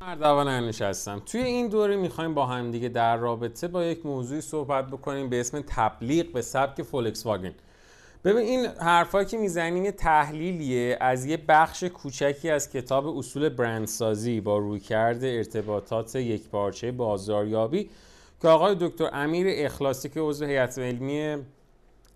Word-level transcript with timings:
اردوان 0.00 0.48
انوش 0.48 0.82
هستم 0.82 1.22
توی 1.26 1.40
این 1.40 1.68
دوره 1.68 1.96
می‌خوایم 1.96 2.34
با 2.34 2.46
هم 2.46 2.70
دیگه 2.70 2.88
در 2.88 3.16
رابطه 3.16 3.68
با 3.68 3.84
یک 3.84 4.06
موضوعی 4.06 4.40
صحبت 4.40 4.86
بکنیم 4.86 5.28
به 5.28 5.40
اسم 5.40 5.64
تبلیغ 5.66 6.32
به 6.32 6.42
سبک 6.42 6.82
فولکس 6.82 7.26
واگن 7.26 7.54
ببین 8.24 8.38
این 8.38 8.66
حرفایی 8.66 9.26
که 9.26 9.38
می‌زنیم 9.38 9.84
یه 9.84 9.92
تحلیلیه. 9.92 10.98
از 11.00 11.24
یه 11.24 11.36
بخش 11.48 11.84
کوچکی 11.84 12.50
از 12.50 12.70
کتاب 12.70 13.18
اصول 13.18 13.48
برندسازی 13.48 14.40
با 14.40 14.58
رویکرد 14.58 15.24
ارتباطات 15.24 16.16
یک 16.16 16.48
پارچه 16.48 16.92
بازاریابی 16.92 17.90
که 18.42 18.48
آقای 18.48 18.76
دکتر 18.80 19.10
امیر 19.12 19.46
اخلاصی 19.50 20.08
که 20.08 20.20
عضو 20.20 20.44
هیئت 20.44 20.78
علمی 20.78 21.36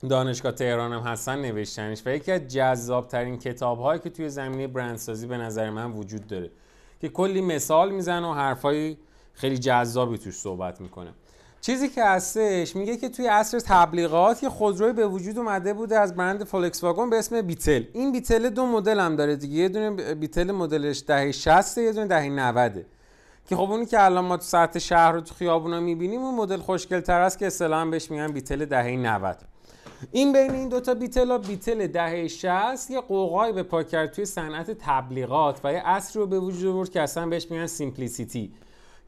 دانشگاه 0.08 0.52
تهران 0.52 0.92
هم 0.92 1.00
هستن 1.00 1.38
نوشتنش 1.38 2.02
و 2.06 2.10
یکی 2.10 2.32
از 2.32 2.48
جذابترین 2.48 3.38
کتاب 3.38 3.80
هایی 3.80 4.00
که 4.00 4.10
توی 4.10 4.28
زمینه 4.28 4.66
برندسازی 4.66 5.26
به 5.26 5.36
نظر 5.36 5.70
من 5.70 5.92
وجود 5.92 6.26
داره. 6.26 6.50
که 7.02 7.08
کلی 7.08 7.40
مثال 7.40 7.90
می‌زنه 7.90 8.26
و 8.26 8.32
حرفای 8.32 8.96
خیلی 9.32 9.58
جذابی 9.58 10.18
توش 10.18 10.34
صحبت 10.34 10.80
می‌کنه. 10.80 11.10
چیزی 11.60 11.88
که 11.88 12.04
هستش 12.04 12.76
میگه 12.76 12.96
که 12.96 13.08
توی 13.08 13.26
عصر 13.26 13.60
تبلیغات 13.60 14.42
یه 14.42 14.48
خودروی 14.48 14.92
به 14.92 15.06
وجود 15.06 15.38
اومده 15.38 15.74
بوده 15.74 15.98
از 15.98 16.16
برند 16.16 16.44
فولکس 16.44 16.84
واگن 16.84 17.10
به 17.10 17.18
اسم 17.18 17.40
Beetle. 17.40 17.82
این 17.92 18.12
Beetle 18.12 18.48
دو 18.48 18.66
مدل 18.66 19.00
هم 19.00 19.16
داره 19.16 19.36
دیگه. 19.36 19.54
یه 19.54 19.68
دونه 19.68 20.14
Beetle 20.14 20.52
مدلش 20.52 21.02
دهه 21.06 21.32
60 21.32 21.78
یه 21.78 21.92
دونه 21.92 22.06
دهه 22.06 22.28
90 22.28 22.86
که 23.46 23.56
خب 23.56 23.70
اونی 23.70 23.86
که 23.86 24.04
الان 24.04 24.24
ما 24.24 24.36
تو 24.36 24.42
سطح 24.42 24.78
شهر 24.78 25.12
رو 25.12 25.20
تو 25.20 25.34
خیابونا 25.34 25.80
می‌بینیم 25.80 26.20
اون 26.20 26.34
مدل 26.34 26.56
خوشگل 26.56 27.00
تر 27.00 27.20
است 27.20 27.38
که 27.38 27.46
اصطلاحا 27.46 27.84
بهش 27.84 28.10
میگن 28.10 28.32
Beetle 28.32 28.64
دهه 28.64 28.96
90 28.96 29.36
این 30.10 30.32
بین 30.32 30.50
این 30.50 30.68
دوتا 30.68 30.94
Beetle 30.94 31.30
ها 31.30 31.38
Beetle 31.38 31.86
دهه 31.86 32.28
60 32.28 32.90
یه 32.90 33.00
غوغای 33.00 33.52
به 33.52 33.62
پا 33.62 33.82
کرد 33.82 34.12
توی 34.12 34.24
صنعت 34.24 34.70
تبلیغات 34.70 35.60
و 35.64 35.72
یه 35.72 35.80
عصر 35.80 36.20
رو 36.20 36.26
به 36.26 36.38
وجود 36.38 36.74
آورد 36.74 36.90
که 36.90 37.00
اصلا 37.00 37.26
بهش 37.26 37.50
میگن 37.50 37.66
simplicity 37.66 38.52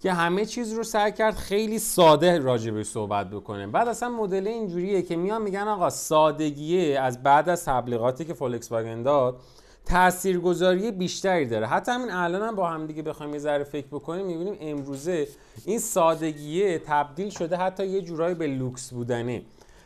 که 0.00 0.12
همه 0.12 0.46
چیز 0.46 0.72
رو 0.72 0.82
سعی 0.82 1.12
کرد 1.12 1.34
خیلی 1.34 1.78
ساده 1.78 2.38
راجبش 2.38 2.86
صحبت 2.86 3.30
بکنه. 3.30 3.66
بعد 3.66 3.88
اصلا 3.88 4.08
مدل 4.08 4.48
اینجوریه 4.48 5.02
که 5.02 5.16
میان 5.16 5.42
میگن 5.42 5.68
آقا 5.68 5.90
سادگیه 5.90 7.00
از 7.00 7.22
بعد 7.22 7.48
از 7.48 7.64
تبلیغاتی 7.64 8.24
که 8.24 8.34
فولکس 8.34 8.72
واگن 8.72 9.02
داد 9.02 9.40
تاثیرگذاری 9.86 10.90
بیشتری 10.90 11.46
داره. 11.46 11.66
حتی 11.66 11.92
همین 11.92 12.10
الان 12.10 12.42
هم 12.42 12.56
با 12.56 12.68
هم 12.68 12.86
دیگه 12.86 13.02
بخوایم 13.02 13.32
یه 13.32 13.38
ذره 13.38 13.64
فکر 13.64 13.86
بکنیم 13.86 14.26
می‌بینیم 14.26 14.56
امروزه 14.60 15.28
این 15.64 15.78
سادگیه 15.78 16.78
تبدیل 16.78 17.30
شده 17.30 17.56
حتی 17.56 17.86
یه 17.86 18.00
جورایی 18.02 18.34
به 18.34 18.46
لوکس 18.46 18.92
بودنه. 18.92 19.42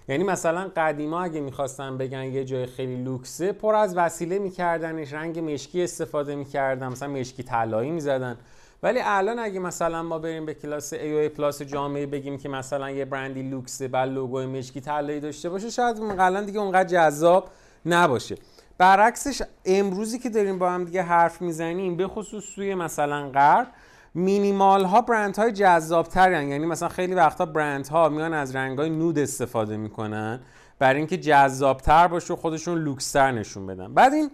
یعنی 0.09 0.25
مثلا 0.25 0.70
قدیما 0.77 1.23
اگه 1.23 1.41
می‌خواستن 1.41 1.98
بگن 1.98 2.25
یه 2.25 2.45
جای 2.45 2.67
خیلی 2.67 2.97
لوکسه 2.97 3.53
پر 3.53 3.75
از 3.75 3.97
وسیله 3.97 4.39
میکردنش 4.39 5.12
رنگ 5.12 5.39
مشکی 5.39 5.83
استفاده 5.83 6.34
می‌کردن 6.34 6.89
مثلا 6.89 7.09
مشکی 7.09 7.42
طلایی 7.42 7.91
می‌زدن. 7.91 8.39
ولی 8.83 9.00
الان 9.05 9.39
اگه 9.39 9.61
مثلا 9.61 10.03
ما 10.03 10.19
بریم 10.19 10.47
به 10.47 10.55
کلاس 10.55 10.92
ای 10.92 11.28
پلاس 11.28 11.62
جامعه 11.62 12.06
بگیم 12.06 12.39
که 12.39 12.48
مثلا 12.48 12.91
یه 12.91 13.05
برندی 13.05 13.42
لوکسه 13.42 13.89
بعد 13.89 14.09
لوگوی 14.09 14.47
مشکی 14.47 14.81
طلایی 14.81 15.20
داشته 15.20 15.48
باشه 15.48 15.70
شاید 15.70 15.98
الان 16.19 16.45
دیگه 16.45 16.61
اونقدر 16.61 16.89
جذاب 16.89 17.50
نباشه. 17.87 18.37
برعکسش 18.78 19.43
امروزی 19.65 20.19
که 20.19 20.31
داریم 20.31 20.59
با 20.59 20.70
هم 20.70 20.84
دیگه 20.84 21.03
حرف 21.03 21.43
می‌زنیم 21.43 21.97
به 21.97 22.09
خصوص 22.09 22.45
سوی 22.45 22.75
مثلا 22.75 23.31
غرب 23.31 23.67
مینیمال 24.14 24.84
ها 24.84 25.01
برند 25.01 25.37
های 25.37 25.53
جذاب 25.53 26.09
یعنی 26.17 26.67
مثلا 26.67 26.89
خیلی 26.89 27.14
وقتا 27.14 27.47
برند 27.47 27.87
ها 27.87 28.09
میان 28.09 28.34
از 28.34 28.56
رنگ 28.56 28.78
های 28.78 28.91
نود 28.91 29.19
استفاده 29.19 29.77
می‌کنن 29.77 30.41
برای 30.78 30.98
اینکه 30.98 31.17
جذاب 31.17 31.81
تر 31.81 32.09
باشه 32.09 32.34
و 32.34 32.37
خودشون 32.37 32.78
لوکستر 32.78 33.33
نشون 33.33 33.67
بدن. 33.67 33.95
بعد 33.95 34.12
این 34.12 34.31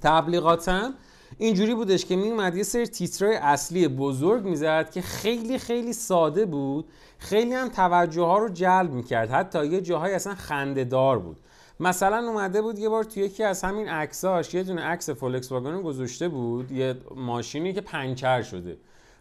تبلیغات 0.00 0.68
هم 0.68 0.94
اینجوری 1.38 1.74
بودش 1.74 2.04
که 2.04 2.16
میومد 2.16 2.56
یه 2.56 2.62
سری 2.62 2.86
تیترای 2.86 3.36
اصلی 3.36 3.88
بزرگ 3.88 4.44
می‌زد 4.44 4.90
که 4.90 5.02
خیلی 5.02 5.58
خیلی 5.58 5.92
ساده 5.92 6.46
بود. 6.46 6.88
خیلی 7.18 7.54
هم 7.54 7.68
توجه 7.68 8.22
ها 8.22 8.38
رو 8.38 8.48
جلب 8.48 8.92
می‌کرد. 8.92 9.30
حتی 9.30 9.66
یه 9.66 9.80
جاهای 9.80 10.14
اصلا 10.14 10.34
خنده 10.34 10.84
دار 10.84 11.18
بود. 11.18 11.36
مثلا 11.80 12.28
اومده 12.28 12.62
بود 12.62 12.78
یه 12.78 12.88
بار 12.88 13.04
توی 13.04 13.22
یکی 13.22 13.44
از 13.44 13.62
همین 13.62 13.88
عکساش 13.88 14.54
یه 14.54 14.62
دونه 14.62 14.82
عکس 14.82 15.10
فولکس 15.10 15.52
واگن 15.52 15.82
گذاشته 15.82 16.28
بود 16.28 16.72
یه 16.72 16.96
ماشینی 17.14 17.72
که 17.72 17.80
پنچر 17.80 18.42
شده. 18.42 18.76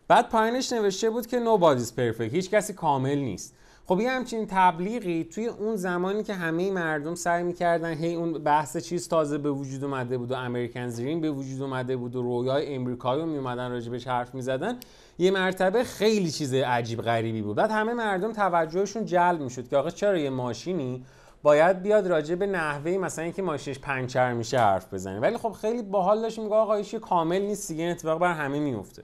بعد 0.08 0.30
پایینش 0.30 0.74
نوشته 0.74 1.10
بود 1.10 1.28
که 1.28 1.40
nobody's 1.40 1.90
perfect 1.90 2.34
هیچ 2.34 2.50
کسی 2.50 2.74
کامل 2.74 3.18
نیست. 3.18 3.56
خب 3.88 4.00
یه 4.00 4.12
همچین 4.12 4.48
تبلیغی 4.50 5.24
توی 5.24 5.48
اون 5.48 5.76
زمانی 5.76 6.24
که 6.24 6.34
همه 6.34 6.72
مردم 6.72 7.16
سعی 7.16 7.44
می‌کردن 7.44 7.94
هی 7.94 8.16
اون 8.16 8.34
بحث 8.34 8.78
چیز 8.78 9.08
تازه 9.08 9.38
به 9.38 9.52
وجود 9.52 9.84
اومده 9.84 10.18
بود 10.18 10.32
و 10.32 10.36
امریکن 10.36 10.90
زرین 10.90 11.22
به 11.22 11.32
وجود 11.32 11.62
اومده 11.62 11.98
بود 11.98 12.16
و 12.16 12.22
رویای 12.22 12.76
امریکایی 12.76 13.22
رو 13.22 13.28
میومدن 13.28 13.72
راجبش 13.72 14.08
حرف 14.08 14.36
می‌زدن 14.36 14.78
یه 15.18 15.32
مرتبه 15.32 15.84
خیلی 15.84 16.32
چیز 16.32 16.54
عجیب 16.54 17.02
غریبی 17.02 17.42
بود. 17.42 17.56
بعد 17.56 17.72
همه 17.72 17.94
مردم 17.94 18.34
توجهشون 18.34 19.06
جلب 19.06 19.42
می‌شد 19.42 19.68
که 19.68 19.78
آقا 19.78 19.90
چرا 19.90 20.18
یه 20.18 20.30
ماشینی 20.30 21.06
باید 21.46 21.82
بیاد 21.82 22.08
راجع 22.08 22.36
به 22.36 22.48
نحوه 22.48 22.92
مثلا 22.92 23.24
اینکه 23.24 23.42
ماشینش 23.42 23.80
پنچر 23.80 24.34
میشه 24.34 24.60
حرف 24.60 24.94
بزنه 24.94 25.20
ولی 25.20 25.38
خب 25.38 25.52
خیلی 25.52 25.82
باحال 25.82 26.22
داشت 26.22 26.40
میگه 26.40 26.56
آقا 26.56 26.82
کامل 26.82 27.42
نیست 27.42 27.68
دیگه 27.68 27.84
اتفاق 27.84 28.20
بر 28.20 28.34
همه 28.34 28.60
میفته 28.60 29.04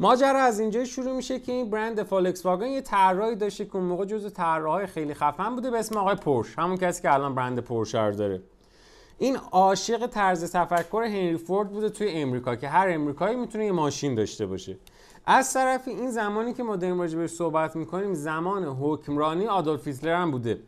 ماجرا 0.00 0.40
از 0.40 0.60
اینجا 0.60 0.84
شروع 0.84 1.16
میشه 1.16 1.40
که 1.40 1.52
این 1.52 1.70
برند 1.70 2.02
فولکس 2.02 2.46
واگن 2.46 2.66
یه 2.66 2.80
طراحی 2.80 3.36
داشته 3.36 3.64
که 3.64 3.76
اون 3.76 3.84
موقع 3.84 4.04
جزو 4.04 4.28
طراحای 4.28 4.86
خیلی 4.86 5.14
خفن 5.14 5.54
بوده 5.54 5.70
به 5.70 5.78
اسم 5.78 5.98
آقای 5.98 6.14
پورش 6.14 6.58
همون 6.58 6.76
کسی 6.76 7.02
که 7.02 7.14
الان 7.14 7.34
برند 7.34 7.58
پورش 7.58 7.94
داره. 7.94 8.42
این 9.18 9.36
عاشق 9.36 10.06
طرز 10.06 10.52
تفکر 10.52 11.02
هنری 11.02 11.36
فورد 11.36 11.68
بوده 11.68 11.88
توی 11.88 12.10
امریکا 12.10 12.56
که 12.56 12.68
هر 12.68 12.88
امریکایی 12.90 13.36
می‌تونه 13.36 13.64
یه 13.66 13.72
ماشین 13.72 14.14
داشته 14.14 14.46
باشه. 14.46 14.78
از 15.26 15.52
طرفی 15.52 15.90
این 15.90 16.10
زمانی 16.10 16.52
که 16.52 16.62
ما 16.62 16.76
داریم 16.76 17.00
راجع 17.00 17.26
صحبت 17.26 17.76
می‌کنیم 17.76 18.14
زمان 18.14 18.64
حکمرانی 18.64 19.46
آدولف 19.46 19.86
هیتلر 19.86 20.14
هم 20.14 20.30
بوده. 20.30 20.60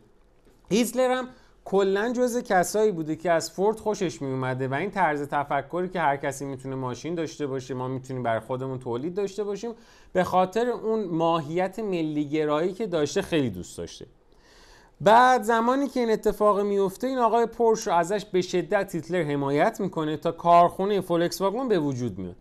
هیتلر 0.73 1.11
هم 1.11 1.27
کلا 1.65 2.13
جزء 2.13 2.41
کسایی 2.41 2.91
بوده 2.91 3.15
که 3.15 3.31
از 3.31 3.51
فورد 3.51 3.79
خوشش 3.79 4.21
می 4.21 4.31
اومده 4.31 4.67
و 4.67 4.73
این 4.73 4.91
طرز 4.91 5.27
تفکری 5.27 5.89
که 5.89 5.99
هر 5.99 6.17
کسی 6.17 6.45
می‌تونه 6.45 6.75
ماشین 6.75 7.15
داشته 7.15 7.47
باشه 7.47 7.73
ما 7.73 7.87
می‌تونیم 7.87 8.23
بر 8.23 8.39
خودمون 8.39 8.79
تولید 8.79 9.13
داشته 9.13 9.43
باشیم. 9.43 9.71
به 10.13 10.23
خاطر 10.23 10.69
اون 10.69 11.05
ماهیت 11.05 11.79
ملیگرایی 11.79 12.73
که 12.73 12.87
داشته 12.87 13.21
خیلی 13.21 13.49
دوست 13.49 13.77
داشته. 13.77 14.05
بعد 15.01 15.43
زمانی 15.43 15.87
که 15.87 15.99
این 15.99 16.11
اتفاق 16.11 16.59
میفته 16.59 17.07
این 17.07 17.17
آقای 17.17 17.45
پورش 17.45 17.87
رو 17.87 17.93
ازش 17.93 18.25
به 18.25 18.41
شدت 18.41 18.95
هیتلر 18.95 19.23
حمایت 19.23 19.79
می‌کنه 19.79 20.17
تا 20.17 20.31
کارخونه 20.31 21.01
فولکس 21.01 21.41
واگن 21.41 21.67
به 21.67 21.79
وجود 21.79 22.19
میاد. 22.19 22.35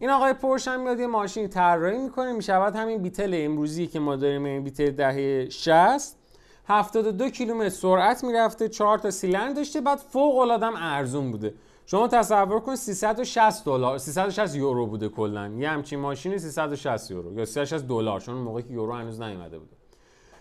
این 0.00 0.10
آقای 0.10 0.32
پورش 0.32 0.68
هم 0.68 0.82
میاد 0.82 1.00
یه 1.00 1.06
ماشین 1.06 1.48
طراحی 1.48 1.98
می‌کنه 1.98 2.32
می‌شود 2.32 2.76
همین 2.76 3.02
بیتل 3.02 3.30
امروزی 3.34 3.86
که 3.86 4.00
ما 4.00 4.16
داریم 4.16 4.44
این 4.44 4.64
بیتل 4.64 4.90
دهه 4.90 5.48
60 5.50 6.16
72 6.64 7.30
کیلومتر 7.30 7.68
سرعت 7.68 8.24
می‌رفته 8.24 8.68
4 8.68 8.98
تا 8.98 9.10
سیلندر 9.10 9.52
داشته 9.52 9.80
بعد 9.80 9.98
فوق 9.98 10.38
العاده 10.38 10.66
ارزون 10.76 11.30
بوده. 11.30 11.54
شما 11.86 12.08
تصور 12.08 12.60
کن 12.60 12.76
360 12.76 13.64
دلار 13.64 13.98
360 13.98 14.54
یورو 14.54 14.86
بوده 14.86 15.08
کلا. 15.08 15.48
یه 15.48 15.68
همچین 15.68 15.98
ماشینی 15.98 16.38
360 16.38 17.10
یورو 17.10 17.38
یا 17.38 17.44
360 17.44 17.88
دلار 17.88 18.20
چون 18.20 18.34
موقعی 18.34 18.62
که 18.62 18.72
یورو 18.72 18.92
هنوز 18.92 19.20
نیومده 19.20 19.58
بوده. 19.58 19.76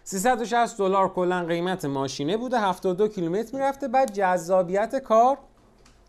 360 0.03 0.77
دلار 0.77 1.09
کلا 1.09 1.45
قیمت 1.45 1.85
ماشینه 1.85 2.37
بوده 2.37 2.59
72 2.59 3.07
کیلومتر 3.07 3.55
می‌رفته 3.55 3.87
بعد 3.87 4.13
جذابیت 4.13 4.95
کار 4.95 5.37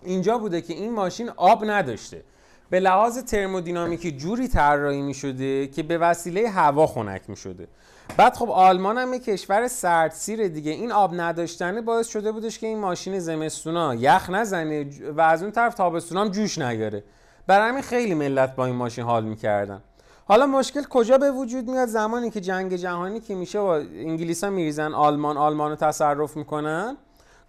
اینجا 0.02 0.38
بوده 0.38 0.60
که 0.60 0.74
این 0.74 0.92
ماشین 0.92 1.30
آب 1.36 1.64
نداشته. 1.64 2.24
به 2.72 2.80
لحاظ 2.80 3.18
ترمودینامیکی 3.18 4.12
جوری 4.12 4.48
طراحی 4.48 5.02
می 5.02 5.14
شده 5.14 5.66
که 5.66 5.82
به 5.82 5.98
وسیله 5.98 6.48
هوا 6.48 6.86
خنک 6.86 7.22
می 7.28 7.36
شده 7.36 7.68
بعد 8.16 8.34
خب 8.34 8.50
آلمان 8.50 8.98
هم 8.98 9.12
یه 9.12 9.18
کشور 9.18 9.68
سردسیر 9.68 10.48
دیگه. 10.48 10.70
این 10.70 10.92
آب 10.92 11.14
نداشتنه 11.14 11.80
باعث 11.80 12.08
شده 12.08 12.32
بودش 12.32 12.58
که 12.58 12.66
این 12.66 12.78
ماشین 12.78 13.18
زمستونا 13.18 13.94
یخ 13.94 14.30
نزنه 14.30 14.86
و 15.16 15.20
از 15.20 15.42
اون 15.42 15.52
طرف 15.52 15.74
تابستونا 15.74 16.20
هم 16.20 16.28
جوش 16.28 16.58
نگاره 16.58 17.04
برای 17.46 17.68
همین 17.68 17.82
خیلی 17.82 18.14
ملت 18.14 18.56
با 18.56 18.66
این 18.66 18.74
ماشین 18.74 19.04
حال 19.04 19.24
می‌کردن. 19.24 19.82
حالا 20.24 20.46
مشکل 20.46 20.82
کجا 20.82 21.18
به 21.18 21.30
وجود 21.30 21.70
میاد؟ 21.70 21.88
زمانی 21.88 22.30
که 22.30 22.40
جنگ 22.40 22.76
جهانی 22.76 23.20
که 23.20 23.34
میشه 23.34 23.58
و 23.58 23.64
انگلیس 23.94 24.44
ها 24.44 24.50
میریزن 24.50 24.94
آلمان 24.94 25.36
آلمان 25.36 25.70
رو 25.70 25.76
تصرف 25.76 26.36
می‌کنن. 26.36 26.96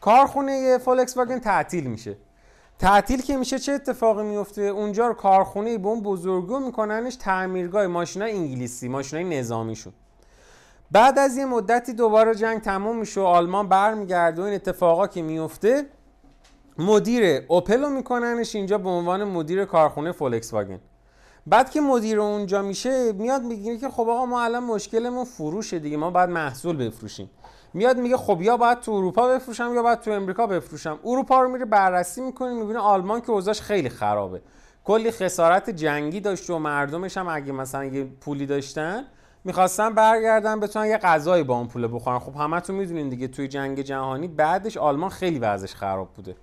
کارخونه 0.02 0.78
فولکس 0.78 1.18
واگن 1.18 1.40
تعطیل 1.40 1.88
میشه. 1.88 2.18
تعطیل 2.84 3.22
که 3.22 3.38
میشه 3.38 3.60
چه 3.60 3.72
اتفاقی 3.72 4.24
میفته؟ 4.24 4.62
اونجا 4.62 5.08
رو 5.08 5.14
کارخونه 5.14 5.78
به 5.78 5.88
اون 5.88 6.02
بزرگو 6.02 6.60
میکننش 6.60 7.16
تعمیرگاه 7.16 7.88
ماشینای 7.88 8.32
انگلیسی 8.32 8.88
ماشینای 8.88 9.40
نظامیشون 9.40 9.94
بعد 10.92 11.20
از 11.20 11.38
یه 11.38 11.46
مدتی 11.46 11.94
دوباره 11.94 12.36
جنگ 12.36 12.62
تموم 12.62 12.98
میشه 12.98 13.22
و 13.22 13.24
آلمان 13.24 13.70
برمیگرده 13.70 14.42
و 14.42 14.46
این 14.46 14.54
اتفاقا 14.54 15.08
که 15.08 15.22
میفته 15.22 15.86
مدیر 16.78 17.44
اوپل 17.48 17.82
رو 17.82 17.90
میکننش 17.90 18.56
اینجا 18.56 18.78
به 18.78 18.90
عنوان 18.90 19.24
مدیر 19.24 19.66
کارخونه 19.66 20.12
فولکس 20.12 20.54
واگن 20.54 20.80
بعد 21.48 21.70
که 21.70 21.82
مدیر 21.82 22.20
اونجا 22.20 22.62
میشه 22.62 23.12
میاد 23.12 23.44
میگه 23.44 23.78
که 23.78 23.90
خب 23.90 24.10
آقا 24.10 24.26
ما 24.26 24.44
الان 24.44 24.64
مشکلمون 24.64 25.26
فروشه 25.26 25.80
دیگه 25.80 25.98
ما 25.98 26.12
باید 26.12 26.30
محصول 26.30 26.78
بفروشیم. 26.78 27.30
میاد 27.74 27.98
میگه 27.98 28.18
خب 28.18 28.42
یا 28.42 28.58
باید 28.58 28.80
تو 28.80 28.92
اروپا 28.92 29.28
بفروشم 29.28 29.72
یا 29.76 29.84
باید 29.84 30.00
تو 30.00 30.12
امریکا 30.12 30.48
بفروشم. 30.48 31.00
اروپا 31.06 31.42
رو 31.42 31.50
میره 31.50 31.66
بررسی 31.66 32.22
می‌کنه 32.22 32.54
می‌بینه 32.54 32.80
آلمان 32.80 33.22
که 33.22 33.32
اوضاعش 33.32 33.62
خیلی 33.62 33.90
خرابه. 33.90 34.42
کلی 34.84 35.12
خسارت 35.12 35.70
جنگی 35.70 36.20
داشت 36.20 36.50
و 36.50 36.60
مردمش 36.60 37.18
هم 37.18 37.28
اگه 37.28 37.52
مثلا 37.52 37.86
یه 37.86 38.04
پولی 38.04 38.46
داشتن 38.46 39.06
می‌خواستن 39.44 39.94
برگردن 39.94 40.60
بتونن 40.60 40.86
یه 40.86 40.98
غذایی 40.98 41.44
با 41.44 41.58
اون 41.58 41.68
پول 41.68 41.96
بخورن. 41.96 42.20
خب 42.20 42.36
همتون 42.36 42.76
می‌دونین 42.76 43.10
دیگه 43.10 43.28
توی 43.28 43.48
جنگ 43.48 43.82
جهانی 43.82 44.28
بعدش 44.28 44.78
آلمان 44.78 45.10
خیلی 45.10 45.40
وضعش 45.40 45.76
خراب 45.76 46.14
بوده. 46.14 46.36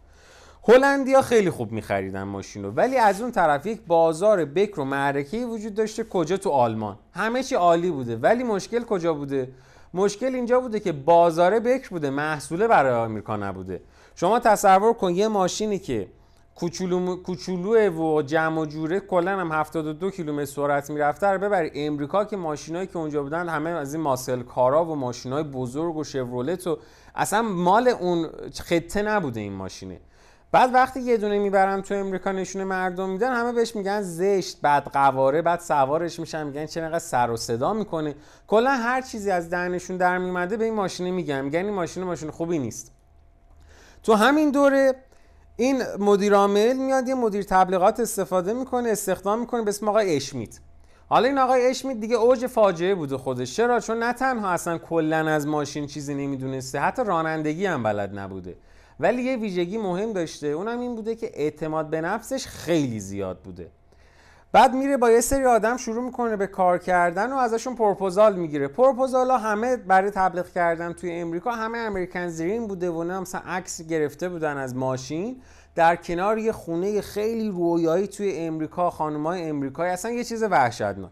هلندیا 0.68 1.22
خیلی 1.22 1.50
خوب 1.50 1.72
میخریدن 1.72 2.22
ماشین 2.22 2.64
رو 2.64 2.70
ولی 2.70 2.96
از 2.96 3.20
اون 3.20 3.32
طرف 3.32 3.66
یک 3.66 3.80
بازار 3.86 4.44
بکر 4.44 4.80
و 4.80 4.84
معرکه 4.84 5.46
وجود 5.46 5.74
داشته 5.74 6.04
کجا 6.04 6.36
تو 6.36 6.50
آلمان. 6.50 6.98
همه 7.12 7.42
چی 7.42 7.54
عالی 7.54 7.90
بوده 7.90 8.16
ولی 8.16 8.44
مشکل 8.44 8.84
کجا 8.84 9.14
بوده؟ 9.14 9.48
مشکل 9.94 10.34
اینجا 10.34 10.60
بوده 10.60 10.80
که 10.80 10.92
بازار 10.92 11.60
بکر 11.60 11.88
بوده 11.88 12.10
محصوله 12.10 12.68
برای 12.68 12.92
آمریکا 12.92 13.36
نبوده. 13.36 13.80
شما 14.14 14.38
تصور 14.38 14.92
کن 14.92 15.14
یه 15.14 15.28
ماشینی 15.28 15.78
که 15.78 16.08
کوچولو 16.54 17.90
و 17.90 18.22
جمع 18.22 18.60
و 18.60 18.66
جوره 18.66 19.00
کلا 19.00 19.38
هم 19.38 19.52
72 19.52 20.10
کیلومتر 20.10 20.44
سرعت 20.44 20.90
می‌رفته 20.90 21.26
رو 21.26 21.38
ببری. 21.38 21.70
امریکا 21.74 22.24
که 22.24 22.36
ماشینایی 22.36 22.86
که 22.86 22.98
اونجا 22.98 23.22
بودن 23.22 23.48
همه 23.48 23.70
از 23.70 23.94
این 23.94 24.02
ماسل 24.02 24.42
کارا 24.42 24.84
و 24.84 24.94
ماشینای 24.96 25.42
بزرگ 25.42 25.96
و 25.96 26.04
شورولت 26.04 26.66
و 26.66 26.78
اصلا 27.14 27.42
مال 27.42 27.88
اون 27.88 28.28
خطه 28.60 29.02
نبوده 29.02 29.40
این 29.40 29.52
ماشینه. 29.52 30.00
بعد 30.52 30.74
وقتی 30.74 31.00
یه 31.00 31.16
دونه 31.16 31.38
می‌برن 31.38 31.82
تو 31.82 31.94
امریکا 31.94 32.32
نشونه 32.32 32.64
مردم 32.64 33.10
میدن 33.10 33.32
همه 33.32 33.52
بهش 33.52 33.76
میگن 33.76 34.02
زشت 34.02 34.60
بعد 34.62 34.84
قواره 34.84 35.42
بعد 35.42 35.60
سوارش 35.60 36.20
میشن 36.20 36.46
میگن 36.46 36.66
چه 36.66 36.98
سر 36.98 37.30
و 37.30 37.36
صدا 37.36 37.72
می‌کنه 37.72 38.14
کلا 38.46 38.70
هر 38.70 39.00
چیزی 39.00 39.30
از 39.30 39.50
دهنشون 39.50 39.96
در 39.96 40.18
میمده 40.18 40.56
به 40.56 40.64
این 40.64 40.74
ماشینه 40.74 41.10
میگن. 41.10 41.40
میگن 41.40 41.64
این 41.64 41.74
ماشین 41.74 42.04
ماشین 42.04 42.30
خوبی 42.30 42.58
نیست. 42.58 42.92
تو 44.02 44.14
همین 44.14 44.50
دوره 44.50 44.94
این 45.56 45.82
مدیر 45.98 46.34
عامل 46.34 46.76
میاد 46.76 47.08
یه 47.08 47.14
مدیر 47.14 47.42
تبلیغات 47.42 48.00
استفاده 48.00 48.52
می‌کنه 48.52 48.88
استخدام 48.88 49.40
می‌کنه 49.40 49.62
به 49.62 49.68
اسم 49.68 49.88
آقای 49.88 50.16
اشمیت. 50.16 50.58
حالا 51.08 51.28
این 51.28 51.38
آقای 51.38 51.66
اشمیت 51.66 52.00
دیگه 52.00 52.16
اوج 52.16 52.46
فاجعه 52.46 52.94
بوده 52.94 53.16
خودش. 53.16 53.56
چرا؟ 53.56 53.80
چون 53.80 53.98
نه 54.02 54.12
تنها 54.12 54.50
اصلا 54.50 54.78
کلا 54.78 55.16
از 55.16 55.46
ماشین 55.46 55.86
چیزی 55.86 56.14
نمی‌دونسته 56.14 56.78
حتی 56.78 57.04
رانندگی 57.04 57.66
هم 57.66 57.82
بلد 57.82 58.18
نبوده. 58.18 58.56
ولی 59.00 59.22
یه 59.22 59.36
ویژگی 59.36 59.78
مهم 59.78 60.12
داشته 60.12 60.46
اونم 60.46 60.80
این 60.80 60.94
بوده 60.94 61.14
که 61.14 61.30
اعتماد 61.34 61.90
به 61.90 62.00
نفسش 62.00 62.46
خیلی 62.46 63.00
زیاد 63.00 63.38
بوده. 63.38 63.70
بعد 64.52 64.74
میره 64.74 64.96
با 64.96 65.10
یه 65.10 65.20
سری 65.20 65.44
آدم 65.44 65.76
شروع 65.76 66.04
می‌کنه 66.04 66.36
به 66.36 66.46
کار 66.46 66.78
کردن 66.78 67.32
و 67.32 67.36
ازشون 67.36 67.74
پروپوزال 67.74 68.36
می‌گیره. 68.36 68.68
پروپوزال 68.68 69.30
ها 69.30 69.38
همه 69.38 69.76
برای 69.76 70.10
تبلیغ 70.10 70.48
کردن 70.52 70.92
توی 70.92 71.12
امریکا 71.12 71.52
همه 71.52 71.78
American 71.78 72.28
dream 72.28 72.66
بوده 72.66 72.90
و 72.90 73.04
نه 73.04 73.20
مثلا 73.20 73.40
عکس 73.46 73.82
گرفته 73.82 74.28
بودن 74.28 74.56
از 74.56 74.76
ماشین. 74.76 75.42
در 75.74 75.96
کنار 75.96 76.38
یه 76.38 76.52
خونه 76.52 77.00
خیلی 77.00 77.48
رویایی 77.48 78.06
توی 78.06 78.36
امریکا 78.36 78.90
خانمای 78.90 79.42
امریکایی 79.42 79.92
اصلا 79.92 80.10
یه 80.10 80.24
چیز 80.24 80.42
وحشتناک. 80.42 81.10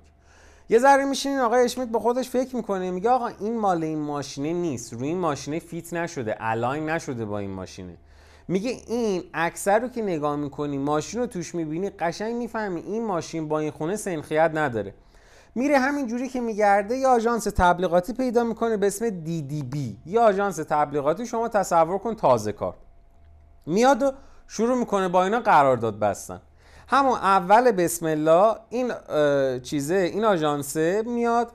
یه 0.71 0.79
ذره 0.79 1.05
میشینین 1.05 1.39
آقای 1.39 1.65
اشمیت 1.65 1.89
با 1.89 1.99
خودش 1.99 2.31
فکر 2.31 2.57
می‌کنه. 2.57 2.91
میگه 2.91 3.11
آقا 3.11 3.27
این 3.27 3.59
مال 3.59 3.85
این 3.85 3.99
ماشینه 3.99 4.53
نیست. 4.53 4.93
روی 4.93 5.09
این 5.09 5.19
ماشینه 5.19 5.59
fit 5.59 5.93
نشده 5.93 6.37
align 6.41 6.89
نشده 6.89 7.25
با 7.25 7.39
این 7.39 7.51
ماشینه. 7.51 7.97
میگه 8.49 8.71
این 8.71 9.23
اکثر 9.35 9.79
رو 9.79 9.89
که 9.89 10.03
نگاه 10.03 10.37
می‌کنی 10.37 10.79
ماشین 10.79 11.21
رو 11.21 11.27
توش 11.27 11.55
می‌بینی 11.55 11.91
قشنگ 11.91 12.35
می‌فهمی 12.35 12.81
این 12.81 13.05
ماشین 13.05 13.49
با 13.49 13.59
این 13.59 13.71
خونه 13.71 13.97
سنخیت 13.97 14.51
نداره. 14.55 14.95
میره 15.55 15.79
همین 15.79 16.07
جوری 16.07 16.29
که 16.29 16.41
میگرده 16.41 16.97
یه 16.97 17.09
آژانس 17.09 17.45
تبلیغاتی 17.45 18.13
پیدا 18.13 18.45
می‌کنه 18.45 18.77
به 18.77 18.87
اسم 18.87 19.11
دی 19.11 19.43
دی 19.43 19.63
بی 19.63 19.99
یه 20.07 20.21
آژانس 20.21 20.57
تبلیغاتی 20.57 21.27
شما 21.27 21.49
تصور 21.49 21.99
کن 21.99 22.15
تازه 22.15 22.53
کار. 22.53 22.75
میاد 23.67 24.03
و 24.03 24.13
شروع 24.47 24.79
می‌کنه 24.79 25.09
با 25.09 25.25
اینا 25.25 25.41
قرارداد 25.41 25.99
بستن. 25.99 26.41
همون 26.91 27.13
اول 27.13 27.73
بسم 27.73 28.07
الله 28.07 28.55
این 28.71 28.93
چیزه 29.63 29.95
این 29.95 30.25
آژانسه 30.25 31.03
میاد 31.07 31.53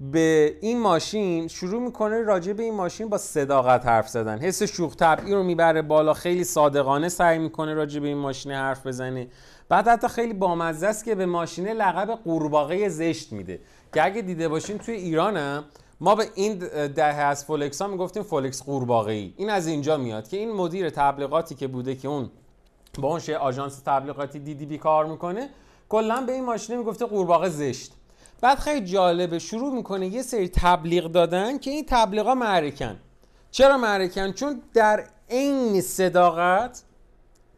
به 0.00 0.56
این 0.60 0.80
ماشین 0.80 1.48
شروع 1.48 1.82
می‌کنه 1.82 2.22
راجع 2.22 2.52
به 2.52 2.62
این 2.62 2.74
ماشین 2.74 3.08
با 3.08 3.18
صداقت 3.18 3.86
حرف 3.86 4.08
زدن. 4.08 4.38
حس 4.38 4.62
شوخ 4.62 4.96
طبعی 4.96 5.34
رو 5.34 5.42
می‌بره 5.42 5.82
بالا 5.82 6.14
خیلی 6.14 6.44
صادقانه 6.44 7.08
سعی 7.08 7.38
می‌کنه 7.38 7.74
راجع 7.74 8.00
به 8.00 8.08
این 8.08 8.16
ماشین 8.16 8.52
حرف 8.52 8.86
بزنه. 8.86 9.28
بعد 9.68 9.88
حتی 9.88 10.08
خیلی 10.08 10.32
بامزه 10.32 10.86
است 10.86 11.04
که 11.04 11.14
به 11.14 11.26
ماشین 11.26 11.68
لقب 11.68 12.10
قورباغه 12.24 12.88
زشت 12.88 13.32
میده. 13.32 13.60
که 13.94 14.04
اگه 14.04 14.22
دیده 14.22 14.48
باشین 14.48 14.78
توی 14.78 14.94
ایرانم 14.94 15.64
ما 16.00 16.14
به 16.14 16.24
این 16.34 16.58
دهه 16.94 17.20
از 17.20 17.44
فولکس 17.44 17.82
ها 17.82 17.88
می‌گفتیم 17.88 18.22
فولکس 18.22 18.62
قورباغه 18.62 19.12
ای 19.12 19.34
این 19.36 19.50
از 19.50 19.66
اینجا 19.66 19.96
میاد 19.96 20.28
که 20.28 20.36
این 20.36 20.52
مدیر 20.52 20.90
تبلیغاتی 20.90 21.54
که 21.54 21.66
بوده 21.66 21.94
که 21.94 22.08
اون 22.08 22.30
با 23.00 23.08
اون 23.08 23.36
آژانس 23.40 23.82
تبلیغاتی 23.86 24.38
دیدی 24.38 24.66
بی 24.66 24.78
کار 24.78 25.06
می‌کنه 25.06 25.48
کلا 25.88 26.20
به 26.20 26.32
این 26.32 26.44
ماشین 26.44 26.76
می‌گفته 26.78 27.06
قورباغه 27.06 27.48
زشت. 27.48 27.92
بعد 28.40 28.58
خیلی 28.58 28.86
جالبه 28.86 29.38
شروع 29.38 29.74
می‌کنه 29.74 30.06
یه 30.06 30.22
سری 30.22 30.48
تبلیغ 30.48 31.06
دادن 31.06 31.58
که 31.58 31.70
این 31.70 31.86
تبلیغا 31.88 32.34
معرکن. 32.34 32.96
چرا 33.50 33.78
معرکن؟ 33.78 34.32
چون 34.32 34.62
در 34.74 35.04
عین 35.30 35.80
صداقت 35.80 36.82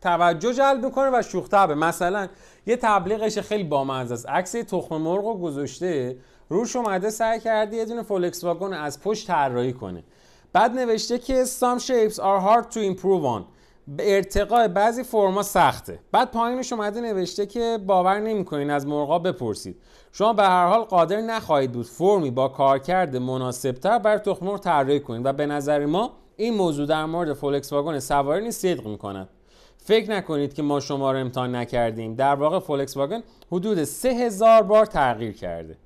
توجه 0.01 0.53
جلب 0.53 0.85
می‌کنه 0.85 1.11
و 1.19 1.23
شوخ 1.23 1.55
مثلا 1.55 2.29
یه 2.67 2.77
تبلیغش 2.77 3.39
خیلی 3.39 3.65
بامزه 3.65 4.15
است. 4.15 4.29
عکس 4.29 4.53
تخم 4.53 4.97
مرغ 4.97 5.25
رو 5.25 5.35
گذاشته 5.35 6.17
روش 6.49 6.77
اومده 6.77 7.11
سعی 7.11 7.41
کرده 7.41 7.77
یه 7.77 7.85
دونه 7.85 8.03
فولکس 8.03 8.45
واگن 8.45 8.73
از 8.73 9.01
پشت 9.01 9.27
طراحی 9.27 9.73
کنه. 9.73 10.05
بعد 10.53 10.73
نوشته 10.73 11.19
که 11.19 11.45
some 11.45 11.79
shapes 11.79 12.17
are 12.17 12.41
hard 12.41 12.75
to 12.75 12.79
improve 12.79 13.25
on. 13.37 13.43
به 13.89 14.17
ارتقاء 14.17 14.69
بعضی 14.69 15.03
فرما 15.03 15.43
سخته. 15.43 15.99
بعد 16.13 16.31
پایینش 16.31 16.73
اومده 16.73 17.01
نوشته 17.01 17.47
که 17.47 17.79
باور 17.87 18.21
نمی‌کنین 18.21 18.71
از 18.71 18.87
مرغا 18.87 19.19
بپرسید. 19.19 19.77
شما 20.13 20.33
به 20.33 20.43
هر 20.43 20.67
حال 20.67 20.81
قادر 20.81 21.21
نخواهید 21.21 21.73
بود 21.73 21.87
فرمی 21.87 22.31
با 22.31 22.49
کارکرد 22.49 23.17
مناسبتر 23.17 23.99
بر 23.99 24.19
تخم 24.19 24.47
مرغ 24.47 24.61
طراحی 24.61 25.01
کنید 25.01 25.27
و 25.27 25.33
به 25.33 25.47
نظر 25.47 25.87
ما 25.87 26.13
این 26.37 26.55
موضوع 26.55 26.87
در 26.87 27.05
مورد 27.05 27.33
فولکس 27.33 27.73
واگن 27.73 27.99
سواری 27.99 28.45
نیست 28.45 28.61
صدق 28.61 28.87
می‌کند. 28.87 29.29
فکر 29.77 30.11
نکنید 30.11 30.55
که 30.55 30.63
ما 30.63 30.81
شما 30.81 31.13
رو 31.13 31.19
امتحان 31.19 31.55
نکردیم. 31.55 32.15
در 32.15 32.35
واقع 32.35 32.59
فولکس 32.59 32.97
واگن 32.97 33.23
حدود 33.53 33.85
3000 33.85 34.63
بار 34.63 34.87
تغییر 34.87 35.33
کرده. 35.33 35.77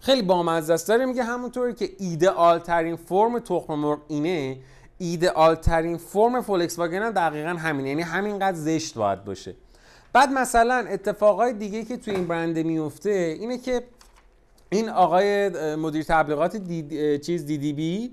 خیلی 0.00 0.22
بامزه 0.22 0.72
است 0.72 0.88
داره 0.88 1.06
میگه 1.06 1.22
همونطوری 1.22 1.74
که 1.74 1.88
ایدئال 1.98 2.58
ترین 2.58 2.96
فرم 2.96 3.38
تخم 3.38 3.74
مرغ 3.74 3.98
اینه. 4.08 4.58
ایدئال 4.98 5.54
ترین 5.54 5.96
فرم 5.96 6.40
فولکس 6.40 6.78
واگن 6.78 7.02
هم 7.02 7.10
دقیقا 7.10 7.48
همینه. 7.48 7.88
یعنی 7.88 8.02
همینقدر 8.02 8.56
زشت 8.56 8.94
باید 8.94 9.24
باشه. 9.24 9.54
بعد 10.12 10.32
مثلا 10.32 10.86
اتفاقای 10.90 11.52
دیگه 11.52 11.84
که 11.84 11.96
تو 11.96 12.10
این 12.10 12.26
برنده 12.26 12.62
میفته 12.62 13.36
اینه 13.40 13.58
که 13.58 13.82
این 14.70 14.88
آقای 14.88 15.48
مدیر 15.76 16.02
تبلیغات 16.02 16.56
D 16.56 17.18
چیز 17.18 17.46
DDB؟ 17.46 18.10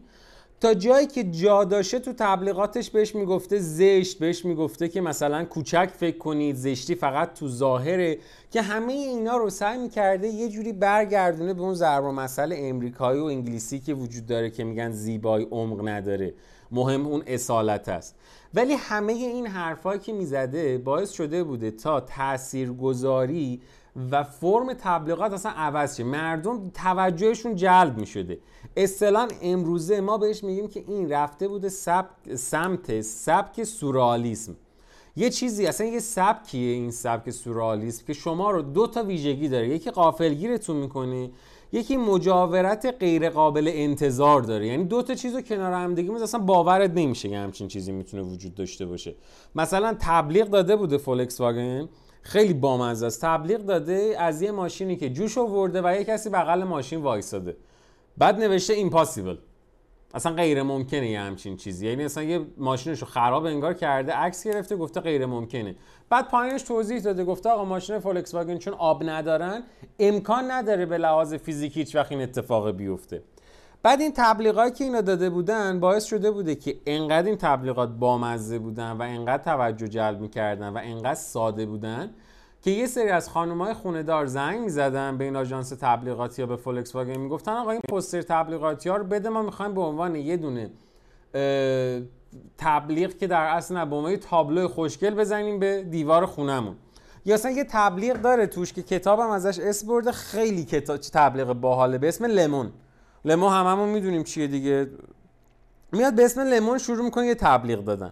تا 0.62 0.74
جایی 0.74 1.08
که 1.08 1.24
جا 1.24 1.64
داشته 1.64 2.00
تو 2.00 2.14
تبلیغاتش 2.14 2.90
بهش 2.90 3.16
می‌گفته 3.16 3.60
زشت 3.60 4.20
بهش 4.20 4.46
می‌گفته 4.46 4.90
که 4.90 5.02
مثلا 5.02 5.46
کوچک 5.46 5.90
فکر 5.98 6.18
کنید 6.18 6.56
زشتی 6.56 6.96
فقط 6.96 7.34
تو 7.34 7.48
ظاهره 7.48 8.18
که 8.52 8.62
همه 8.62 8.94
اینا 8.94 9.38
رو 9.38 9.50
سعی 9.50 9.78
می‌کرده 9.78 10.28
یه 10.28 10.50
جوری 10.50 10.74
برگردونه 10.74 11.54
به 11.54 11.62
اون 11.62 11.74
ضرب 11.74 12.04
مسئله 12.04 12.56
امریکایی 12.60 13.22
و 13.22 13.26
انگلیسی 13.26 13.80
که 13.80 13.94
وجود 13.94 14.26
داره 14.26 14.50
که 14.50 14.64
میگن 14.64 14.92
زیبایی 14.92 15.48
عمق 15.52 15.88
نداره. 15.88 16.34
مهم 16.72 17.06
اون 17.08 17.24
اصالت 17.28 17.90
است. 17.90 18.16
ولی 18.54 18.74
همه 18.74 19.14
این 19.14 19.48
حرفایی 19.48 20.00
که 20.00 20.14
می‌زده 20.14 20.78
باعث 20.78 21.12
شده 21.12 21.44
بوده 21.44 21.72
تا 21.72 22.00
تاثیرگذاری 22.00 23.62
و 24.12 24.24
فرم 24.24 24.74
تبلیغات 24.74 25.34
اصلا 25.34 25.52
عوض 25.52 25.98
شه. 25.98 26.04
مردم 26.04 26.70
توجهشون 26.74 27.56
جلب 27.56 27.98
می 27.98 28.06
شده 28.06 28.40
امروزه 29.42 30.02
ما 30.02 30.18
بهش 30.18 30.44
میگیم 30.44 30.68
که 30.68 30.84
این 30.88 31.12
رفته 31.12 31.48
بوده 31.48 31.70
سبک 31.70 32.36
سمت 32.36 33.02
سبک 33.02 33.64
سورالیسم. 33.64 34.56
یه 35.16 35.30
چیزی 35.30 35.66
اصلا 35.66 35.88
یه 35.88 36.00
سبکیه 36.00 36.74
این 36.74 36.92
سبک 36.92 37.30
سورالیسم 37.30 38.06
که 38.06 38.14
شما 38.14 38.52
رو 38.52 38.62
دو 38.62 38.88
تا 38.88 39.04
ویژگی 39.04 39.48
داره. 39.48 39.70
یکی 39.70 39.92
قافلگیرتون 39.92 40.76
می‌کنه 40.76 41.32
یکی 41.72 41.98
مجاورت 41.98 42.96
غیر 43.00 43.30
قابل 43.30 43.72
انتظار 43.74 44.42
داره. 44.42 44.68
یعنی 44.68 44.84
دو 44.84 45.02
تا 45.02 45.14
چیزو 45.14 45.42
کنار 45.42 45.74
هم 45.74 45.96
دیگه 45.96 46.14
اصلا 46.14 46.40
باورت 46.40 46.92
نمیشه 46.96 47.30
که 47.30 47.38
همچین 47.38 47.68
چیزی 47.68 47.92
می‌تونه 47.92 48.24
وجود 48.24 48.56
داشته 48.56 48.86
باشه. 48.86 49.16
مثلا 49.56 49.96
تبلیغ 50.00 50.48
داده 50.48 50.76
بوده 50.76 50.98
فولکس 50.98 51.42
واگن 51.42 51.90
خیلی 52.22 52.54
بامزه 52.54 53.06
است. 53.06 53.22
تبلیغ 53.22 53.60
داده 53.60 54.16
از 54.20 54.42
یه 54.42 54.52
ماشینی 54.52 54.96
که 54.96 55.10
جوش 55.10 55.38
آورده 55.38 55.82
و 55.82 55.96
یه 55.96 56.04
کسی 56.04 56.30
بغل 56.30 56.64
ماشین 56.64 57.02
وایساده. 57.02 57.58
بعد 58.18 58.40
نوشته 58.40 58.74
impossible 58.74 59.36
اصلا 60.14 60.34
غیر 60.34 60.64
ممکنه 60.64 61.10
یه 61.10 61.20
همچین 61.20 61.58
چیزی. 61.58 61.88
یعنی 61.88 62.06
اصلا 62.06 62.24
یه 62.24 62.46
ماشینشو 62.58 63.06
خراب 63.06 63.46
انگار 63.46 63.74
کرده 63.74 64.14
عکس 64.14 64.48
گرفته 64.48 64.76
گفته 64.76 65.00
غیر 65.00 65.26
ممکنه. 65.26 65.76
بعد 66.10 66.28
پایینش 66.28 66.62
توضیح 66.62 67.00
داده 67.00 67.24
گفته 67.24 67.50
آقا 67.50 67.66
ماشین 67.66 68.00
فولکس 68.00 68.34
واگن 68.34 68.58
چون 68.58 68.74
آب 68.74 69.04
ندارن 69.04 69.64
امکان 70.00 70.52
نداره 70.52 70.86
به 70.86 70.98
لحاظ 70.98 71.34
فیزیکی 71.34 71.80
هیچ 71.80 71.96
وقت 71.96 72.12
این 72.12 72.22
اتفاق 72.22 72.72
بیفته. 72.72 73.24
بعد 73.84 74.02
این 74.02 74.12
تبلیغاتی 74.16 74.76
که 74.78 74.84
اینا 74.84 75.02
داده 75.02 75.30
بودن 75.30 75.80
باعث 75.80 76.06
شده 76.06 76.32
بوده 76.32 76.56
که 76.56 76.76
انقدر 76.86 77.28
این 77.28 77.38
تبلیغات 77.38 77.90
بامزه 77.90 78.60
بودن 78.60 78.92
و 78.92 79.02
انقدر 79.02 79.44
توجه 79.44 79.88
جلب 79.88 80.22
می‌کردن 80.22 80.70
و 80.70 80.80
انقدر 80.84 81.14
ساده 81.14 81.66
بودن 81.66 82.10
که 82.62 82.72
یه 82.72 82.88
سری 82.88 83.10
از 83.10 83.30
خانم‌های 83.30 83.74
خونه 83.74 84.04
دار 84.04 84.26
زنگ 84.26 84.60
می‌زدن 84.60 85.18
به 85.18 85.24
این 85.24 85.36
آژانس 85.36 85.70
تبلیغاتی 85.70 86.42
یا 86.42 86.46
به 86.46 86.56
فولکس 86.56 86.96
واگن 86.96 87.18
می‌گفتن 87.18 87.52
آقا 87.52 87.72
این 87.72 87.82
پوستر 87.90 88.22
تبلیغاتی 88.22 88.90
ها 88.90 88.98
رو 88.98 89.04
بده 89.04 89.30
ما 89.30 89.42
می‌خوایم 89.42 89.74
به 89.74 89.82
عنوان 89.82 90.16
یه 90.16 90.38
دونه 90.38 90.72
تبلیغ 92.58 93.18
که 93.18 93.28
در 93.28 93.46
اصل 93.46 93.76
نه 93.76 93.86
به 93.86 93.96
عنوان 93.96 94.16
تابلو 94.16 94.68
خوشگل 94.68 95.16
بزنیم 95.16 95.60
به 95.60 95.84
دیوار 95.84 96.26
خونمون 96.26 96.76
یا 97.26 97.36
اصلا 97.36 97.52
یه 97.52 97.64
تبلیغ 97.64 98.22
داره 98.22 98.48
توش 98.48 98.74
که 98.74 98.82
کتابم 98.82 99.30
ازش 99.30 99.60
اسم 99.60 99.88
برده 99.88 100.12
خیلی 100.12 100.66
کتاب 100.66 100.98
تبلیغ 100.98 101.54
باحاله. 101.54 101.98
به 101.98 102.08
اسم 102.08 102.26
لمون. 102.26 102.72
لمون 103.26 103.54
هممون 103.54 103.90
می‌دونیم 103.90 104.24
چیه 104.24 104.48
دیگه. 104.48 104.90
میاد 105.92 106.16
به 106.16 106.26
اسم 106.26 106.42
لمون 106.42 106.78
شروع 106.78 107.06
می‌کنه 107.06 107.26
یه 107.26 107.36
تبلیغ 107.36 107.84
دادن. 107.86 108.12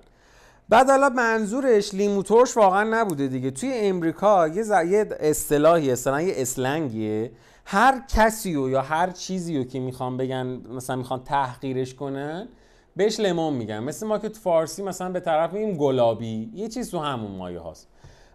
بعد 0.70 0.90
حالا 0.90 1.10
منظورش 1.10 1.94
لیمو 1.94 2.24
ترش 2.24 2.58
واقعا 2.58 2.84
نبوده 2.84 3.28
دیگه. 3.28 3.52
توی 3.52 3.72
امریکا 3.74 4.48
یه 4.48 4.64
ز... 4.64 4.70
یه 4.70 5.10
اصطلاحی 5.20 5.92
اصطلاح 5.92 6.24
یه 6.24 6.34
اسلنگیه. 6.38 7.32
هر 7.66 8.02
کسی 8.16 8.50
یا 8.50 8.82
هر 8.82 9.10
چیزی 9.10 9.58
رو 9.58 9.64
که 9.64 9.80
می‌خوان 9.80 10.18
بگن 10.18 10.62
مثلا 10.72 10.96
می‌خوان 10.96 11.24
تحقیرش 11.24 11.96
کنن 11.96 12.48
بهش 12.96 13.20
لمون 13.20 13.54
میگن. 13.54 13.80
مثل 13.80 14.08
ما 14.08 14.18
که 14.18 14.30
تو 14.30 14.40
فارسی 14.40 14.84
مثلا 14.84 15.10
به 15.10 15.20
طرف 15.20 15.54
میگیم 15.54 15.78
گلابی. 15.78 16.52
یه 16.54 16.68
چیز 16.68 16.92
تو 16.92 17.00
همون 17.00 17.32
مایه 17.32 17.60
هاست. 17.60 17.88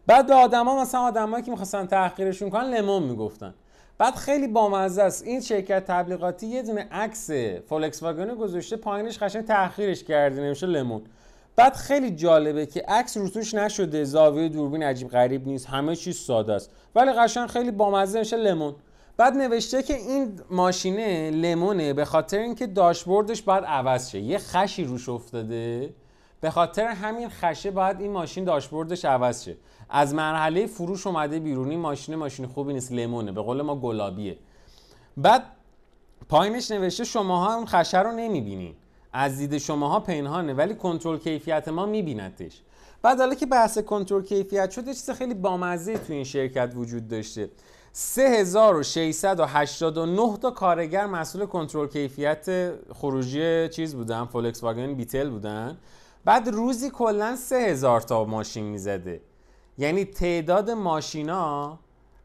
بعد 0.06 0.26
به 0.26 0.34
آدما 0.34 0.82
مثلا 0.82 1.00
آدمایی 1.00 1.44
که 1.44 1.50
می‌خواستن 1.50 1.86
تحقیرشون 1.86 2.50
کنن 2.50 2.74
لمون 2.74 3.02
می‌گفتن. 3.02 3.54
بعد 3.98 4.14
خیلی 4.14 4.46
بامزه 4.46 5.02
است. 5.02 5.24
این 5.24 5.40
شرکت 5.40 5.84
تبلیغاتی 5.84 6.46
یه 6.46 6.62
دونه 6.62 6.88
عکس 6.92 7.30
فولکس 7.68 8.02
واگن 8.02 8.34
گذاشته 8.34 8.76
پایینش 8.76 9.18
قشنگ 9.18 9.44
تحقیرش 9.44 10.04
کرده 10.04 10.42
نمیشه 10.42 10.66
لمون. 10.66 11.02
بعد 11.56 11.74
خیلی 11.74 12.10
جالبه 12.10 12.66
که 12.66 12.84
عکس 12.88 13.16
روتوش 13.16 13.54
نشده 13.54 14.04
زاویه 14.04 14.48
دوربین 14.48 14.82
عجیب 14.82 15.08
غریب 15.08 15.46
نیست 15.46 15.66
همه 15.66 15.96
چیز 15.96 16.18
ساده 16.18 16.52
است. 16.52 16.70
ولی 16.94 17.12
قشنگ 17.12 17.48
خیلی 17.48 17.70
بامزه 17.70 18.18
میشه 18.18 18.36
لمون. 18.36 18.74
بعد 19.16 19.36
نوشته 19.36 19.82
که 19.82 19.94
این 19.94 20.40
ماشینه 20.50 21.30
لمونه 21.30 21.92
به 21.92 22.04
خاطر 22.04 22.38
اینکه 22.38 22.66
داشبوردش 22.66 23.42
باید 23.42 23.64
عوض 23.64 24.10
شه. 24.10 24.20
یه 24.20 24.38
خشی 24.38 24.84
روش 24.84 25.08
افتاده. 25.08 25.94
به 26.40 26.50
خاطر 26.50 26.86
همین 26.86 27.28
خشه 27.28 27.70
باید 27.70 28.00
این 28.00 28.12
ماشین 28.12 28.44
داشبوردش 28.44 29.04
عوض 29.04 29.44
شه. 29.44 29.56
از 29.90 30.14
مرحله 30.14 30.66
فروش 30.66 31.06
اومده 31.06 31.38
بیرونی 31.38 31.76
ماشین 31.76 32.14
ماشین 32.14 32.46
خوبی 32.46 32.72
نیست 32.72 32.92
لمونه. 32.92 33.32
به 33.32 33.42
قول 33.42 33.62
ما 33.62 33.76
گلابیه. 33.76 34.36
بعد 35.16 35.42
پایینش 36.28 36.70
نوشته 36.70 37.04
شماها 37.04 37.54
اون 37.54 37.66
خشه 37.66 37.98
رو 37.98 38.12
نمی‌بینین. 38.12 38.74
از 39.16 39.38
دید 39.38 39.58
شماها 39.58 40.00
پنهانه 40.00 40.54
ولی 40.54 40.74
کنترل 40.74 41.18
کیفیت 41.18 41.68
ما 41.68 41.86
میبینتش 41.86 42.62
بعد 43.02 43.18
حالا 43.18 43.34
که 43.34 43.46
بحث 43.46 43.78
کنترل 43.78 44.22
کیفیت 44.22 44.70
شده 44.70 44.94
چیز 44.94 45.10
خیلی 45.10 45.34
بامزه 45.34 45.98
تو 45.98 46.12
این 46.12 46.24
شرکت 46.24 46.72
وجود 46.76 47.08
داشته. 47.08 47.50
3689 47.92 50.36
تا 50.36 50.50
کارگر 50.50 51.06
مسئول 51.06 51.46
کنترل 51.46 51.88
کیفیت 51.88 52.72
خروجی 52.92 53.68
چیز 53.68 53.94
بودن 53.94 54.24
فولکس 54.24 54.62
واگن 54.62 54.94
بیتل 54.94 55.30
بودن. 55.30 55.78
بعد 56.24 56.48
روزی 56.48 56.90
کلا 56.90 57.36
3000 57.36 58.00
تا 58.00 58.24
ماشین 58.24 58.64
می‌زده. 58.64 59.20
یعنی 59.78 60.04
تعداد 60.04 60.70
ماشینا 60.70 61.78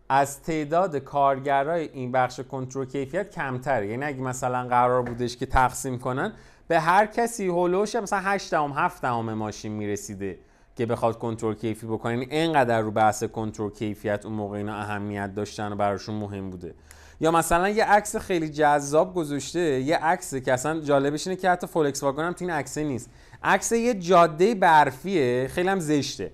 از 0.09 0.41
تعداد 0.41 0.95
کارگرای 0.95 1.89
این 1.93 2.11
بخش 2.11 2.39
کنترل 2.39 2.85
کیفیت 2.85 3.31
کمتره. 3.31 3.87
یعنی 3.87 4.05
اگه 4.05 4.21
مثلا 4.21 4.67
قرار 4.67 5.01
بودش 5.01 5.37
که 5.37 5.45
تقسیم 5.45 5.99
کنن 5.99 6.33
به 6.69 6.79
هر 6.79 7.05
کسی 7.05 7.47
هولوش 7.47 7.95
مثلا 7.95 8.19
8 8.19 8.51
دهم 8.51 8.71
7 8.71 9.01
دهم 9.01 9.33
ماشین 9.33 9.71
می‌رسیده 9.71 10.39
که 10.75 10.85
بخواد 10.85 11.19
کنترل 11.19 11.55
کیفی 11.55 11.87
بکنه. 11.87 12.13
یعنی 12.13 12.25
اینقدر 12.31 12.81
رو 12.81 12.91
بحث 12.91 13.23
کنترل 13.23 13.69
کیفیت 13.69 14.25
اون 14.25 14.33
موقع 14.33 14.57
اینا 14.57 14.75
اهمیت 14.75 15.35
داشتن 15.35 15.71
و 15.71 15.75
براشون 15.75 16.15
مهم 16.15 16.49
بوده. 16.49 16.73
یا 17.19 17.31
مثلا 17.31 17.69
یه 17.69 17.85
عکس 17.85 18.15
خیلی 18.15 18.49
جذاب 18.49 19.15
گذاشته 19.15 19.59
یه 19.59 19.97
عکس 19.97 20.35
که 20.35 20.53
اصلا 20.53 20.79
جالبش 20.79 21.27
اینه 21.27 21.41
که 21.41 21.49
حتی 21.49 21.67
فولکس 21.67 22.03
واگن 22.03 22.23
هم 22.23 22.35
این 22.39 22.49
عکس 22.49 22.77
نیست. 22.77 23.09
عکس 23.43 23.71
یه 23.71 23.93
جاده 23.93 24.55
برفیه 24.55 25.47
خیلی 25.47 25.69
هم 25.69 25.79
زشته. 25.79 26.31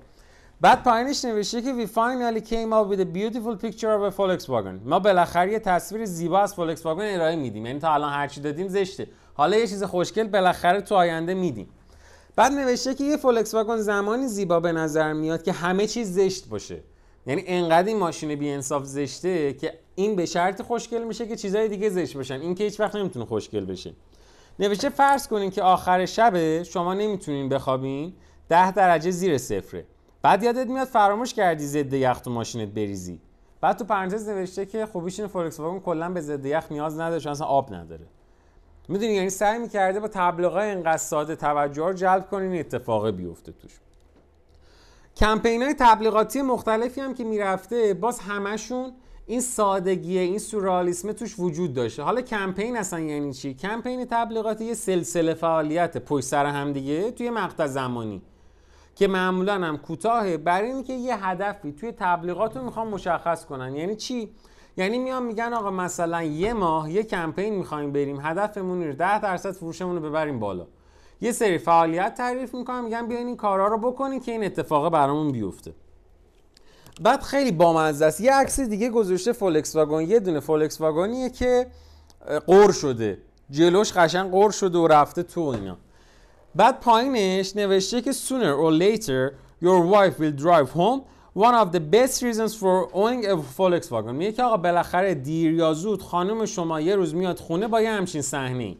بعد 0.62 0.84
پایینش 0.84 1.26
نوشته 1.26 1.62
که 1.62 1.74
we 1.86 1.90
finally 1.90 2.42
came 2.42 2.72
up 2.72 2.96
with 2.96 3.00
a 3.00 3.18
beautiful 3.18 3.66
picture 3.66 3.92
of 3.98 4.14
a 4.14 4.18
Volkswagen 4.18 4.86
ما 4.86 5.00
بالاخره 5.00 5.52
یه 5.52 5.60
تصویر 5.60 6.06
زیبا 6.06 6.40
از 6.40 6.56
فولکس 6.56 6.86
واگن 6.86 7.02
ارائه 7.04 7.36
میدیم. 7.36 7.66
یعنی 7.66 7.80
تا 7.80 7.94
الان 7.94 8.14
هرچی 8.14 8.42
دادیم 8.42 8.68
زشته. 8.68 9.08
حالا 9.38 9.58
یه 9.58 9.68
چیز 9.68 9.84
خوشگل 9.84 10.28
بالاخره 10.28 10.82
تو 10.82 10.96
آینده 10.96 11.34
میدیم. 11.34 11.70
بعد 12.36 12.52
نوشته 12.52 12.96
که 12.96 13.04
یه 13.04 13.18
فولکس 13.18 13.54
واگن 13.54 13.78
زمانی 13.78 14.28
زیبا 14.28 14.60
به 14.60 14.72
نظر 14.72 15.14
میاد 15.14 15.44
که 15.44 15.52
همه 15.52 15.88
چیز 15.88 16.14
زشت 16.14 16.50
باشه. 16.50 16.84
یعنی 17.28 17.44
انقدر 17.48 17.88
این 17.88 17.98
ماشین 17.98 18.36
بی 18.36 18.50
انصاف 18.50 18.84
زشته 18.84 19.54
که 19.54 19.74
این 19.96 20.16
به 20.16 20.26
شرط 20.26 20.62
خوشگل 20.62 21.04
میشه 21.04 21.28
که 21.28 21.36
چیزای 21.36 21.68
دیگه 21.68 21.90
زشت 21.90 22.18
باشن. 22.18 22.42
این 22.42 22.56
که 22.56 22.64
هیچ 22.64 22.80
وقت 22.80 22.96
نمی‌تونه 22.96 23.26
خوشگل 23.26 23.66
بشه. 23.66 23.94
نوشته 24.60 24.90
فرض 24.90 25.28
کنین 25.28 25.52
که 25.52 25.64
آخر 25.64 26.06
شب 26.06 26.64
شما 26.64 26.94
نمی‌تونین 26.94 27.50
بخوابین 27.50 28.14
10 28.50 28.72
درجه 28.72 29.12
زیر 29.12 29.38
صفره. 29.38 29.86
بعد 30.22 30.44
یادت 30.44 30.68
میاد 30.68 30.88
فراموش 30.88 31.34
کردی 31.34 31.66
ضد 31.66 31.94
یخ 31.94 32.20
تو 32.20 32.32
ماشینت 32.32 32.70
بریزی. 32.70 33.22
بعد 33.62 33.78
تو 33.78 33.86
پرانتز 33.86 34.30
نوشته 34.30 34.66
که 34.66 34.86
خوبیش 34.86 35.20
این 35.20 35.28
فولکس 35.28 35.60
واگن 35.60 35.80
کلا 35.80 36.10
به 36.10 36.22
ضد 36.22 36.46
یخ 36.46 36.66
نیاز 36.72 37.00
نداره 37.00 37.22
چون 37.22 37.32
اصلا 37.32 37.48
آب 37.48 37.74
نداره. 37.74 38.06
می‌دونی 38.88 39.14
یعنی 39.14 39.30
سعی 39.30 39.60
می‌کرده 39.60 40.00
با 40.00 40.08
تبلیغات 40.08 40.64
اینقدر 40.64 40.98
ساده 40.98 41.36
توجه 41.36 41.86
رو 41.86 41.94
جلب 41.94 42.30
کنین 42.30 42.52
این 42.52 42.60
اتفاق 42.60 43.10
بیفته 43.10 43.52
توش. 43.52 43.72
کمپین 45.18 45.64
های 45.64 45.76
تبلیغاتی 45.80 46.42
مختلفی 46.42 47.02
هم 47.02 47.14
که 47.14 47.24
می‌رفته 47.24 47.94
باز 47.94 48.20
همشون 48.20 48.92
این 49.28 49.42
سادگیه 49.42 50.22
این 50.22 50.40
سورالیسم 50.40 51.12
توش 51.12 51.40
وجود 51.40 51.74
داشته. 51.74 52.04
حالا 52.04 52.22
کمپین 52.22 52.78
اصلا 52.78 53.00
یعنی 53.00 53.34
چی؟ 53.34 53.54
کمپین 53.54 54.06
تبلیغاتی 54.06 54.66
یه 54.66 54.74
سلسله 54.74 55.34
فعالیت 55.34 55.98
پشت 55.98 56.26
سر 56.26 56.46
هم 56.46 56.74
دیگه 56.74 57.12
توی 57.12 57.30
مقطع 57.30 57.68
زمانی. 57.68 58.22
که 58.96 59.08
معمولا 59.08 59.54
هم 59.54 59.78
کوتاهه 59.78 60.38
برای 60.38 60.72
اینکه 60.72 60.94
یه 60.94 61.26
هدفی 61.26 61.72
توی 61.72 61.92
تبلیغات 61.92 62.58
رو 62.58 62.64
می‌خوان 62.64 62.88
مشخص 62.88 63.46
کنن. 63.46 63.76
یعنی 63.76 63.96
چی؟ 63.96 64.30
یعنی 64.78 64.98
میان 64.98 65.24
میگن 65.24 65.54
آقا 65.54 65.72
مثلا 65.72 66.24
یه 66.24 66.54
ماه 66.54 66.92
یه 66.92 67.04
کمپین 67.04 67.56
می‌خوایم 67.56 67.92
بریم 67.92 68.20
هدفمون 68.22 68.84
رو 68.84 68.94
10 68.94 69.22
درصد 69.22 69.52
فروشمون 69.52 69.96
رو 69.96 70.10
ببریم 70.10 70.40
بالا. 70.40 70.68
یه 71.22 71.32
سری 71.32 71.58
فعالیت 71.58 72.14
تعریف 72.14 72.56
می‌کنن 72.56 72.84
میگن 72.84 73.08
بیاین 73.08 73.28
این 73.28 73.38
کارا 73.38 73.68
رو 73.68 73.78
بکنین 73.78 74.20
که 74.20 74.32
این 74.32 74.44
اتفاق 74.44 74.92
برامون 74.92 75.32
بیفته. 75.32 75.74
بعد 77.02 77.22
خیلی 77.22 77.52
بامزه 77.52 78.06
است. 78.06 78.22
یه 78.22 78.34
عکس 78.34 78.60
دیگه 78.60 78.90
گذاشته 78.90 79.34
فولکس 79.34 79.76
واگن 79.76 80.02
یه 80.02 80.20
دونه 80.20 80.40
فولکس 80.40 80.82
واگنیه 80.82 81.30
که 81.30 81.68
قور 82.48 82.72
شده. 82.72 83.18
جلوش 83.50 83.94
قشنگ 83.94 84.32
قور 84.32 84.52
شده 84.52 84.78
و 84.78 84.88
رفته 84.88 85.24
تو 85.24 85.42
اینا. 85.42 85.78
بعد 86.56 86.80
پایینش 86.80 87.56
نوشته 87.56 88.02
که 88.02 88.12
sooner 88.12 88.56
or 88.64 88.72
later 88.82 89.34
your 89.64 89.94
wife 89.94 90.20
will 90.20 90.42
drive 90.44 90.72
home. 90.78 91.02
One 91.36 91.54
of 91.54 91.74
the 91.74 91.80
best 91.80 92.22
reasons 92.24 92.56
for 92.56 92.90
owning 92.94 93.26
a 93.26 93.36
Volkswagen. 93.36 94.14
میگه 94.14 94.32
که 94.32 94.44
آقا 94.44 94.58
بالاخره 94.58 95.14
دیر 95.14 95.54
یا 95.54 95.74
زود 95.74 96.02
خانم 96.02 96.46
شما 96.46 96.82
یه 96.82 96.96
روز 96.96 97.16
میاد 97.16 97.40
خونه 97.40 97.68
با 97.68 97.82
یه 97.82 97.92
همچین 97.92 98.22
صحنه 98.22 98.76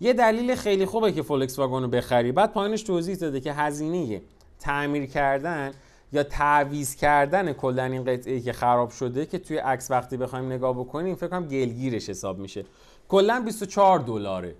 یه 0.00 0.12
دلیل 0.12 0.54
خیلی 0.54 0.86
خوبه 0.86 1.12
که 1.12 1.22
فولکس 1.22 1.58
واگن 1.58 1.82
رو 1.82 1.88
بخری. 1.88 2.32
بعد 2.32 2.52
پایینش 2.52 2.82
توضیح 2.82 3.16
داده 3.16 3.40
که 3.40 3.52
هزینه 3.52 4.22
تعمیر 4.58 5.06
کردن 5.06 5.72
یا 6.12 6.22
تعویض 6.22 6.96
کردن 6.96 7.52
کلا 7.52 7.84
این 7.84 8.04
قطعه 8.04 8.40
که 8.40 8.52
خراب 8.52 8.90
شده 8.90 9.26
که 9.26 9.38
توی 9.38 9.56
عکس 9.56 9.90
وقتی 9.90 10.16
بخوایم 10.16 10.52
نگاه 10.52 10.74
بکنیم 10.74 11.14
فکر 11.14 11.28
کنم 11.28 11.46
گلگیرش 11.48 12.10
حساب 12.10 12.38
میشه. 12.38 12.64
کلا 13.08 13.42
24 13.46 13.98
دلاره. 13.98 14.54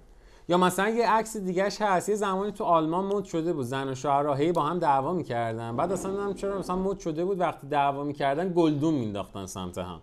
یا 0.51 0.59
مثلا 0.59 0.89
یه 0.89 1.11
عکس 1.11 1.37
دیگهش 1.37 1.83
هست 1.83 2.09
یه 2.09 2.15
زمانی 2.15 2.53
تو 2.53 2.65
آلمان 2.65 3.05
مد 3.05 3.25
شده 3.25 3.53
بود 3.53 3.65
زن 3.65 3.89
و 3.89 3.95
شوهر 3.95 4.37
هی 4.37 4.53
با 4.53 4.63
هم 4.63 4.79
دعوا 4.79 5.13
می‌کردن. 5.13 5.77
بعد 5.77 5.93
اصلا 5.93 6.11
نمی‌دونم 6.11 6.35
چرا 6.35 6.59
مثلا 6.59 6.77
مد 6.77 6.99
شده 6.99 7.25
بود 7.25 7.41
وقتی 7.41 7.67
دعوا 7.67 8.05
می‌کردن 8.05 8.53
گلدون 8.57 8.95
مینداختن 8.95 9.47
سمت 9.47 9.79
هم. 9.79 10.01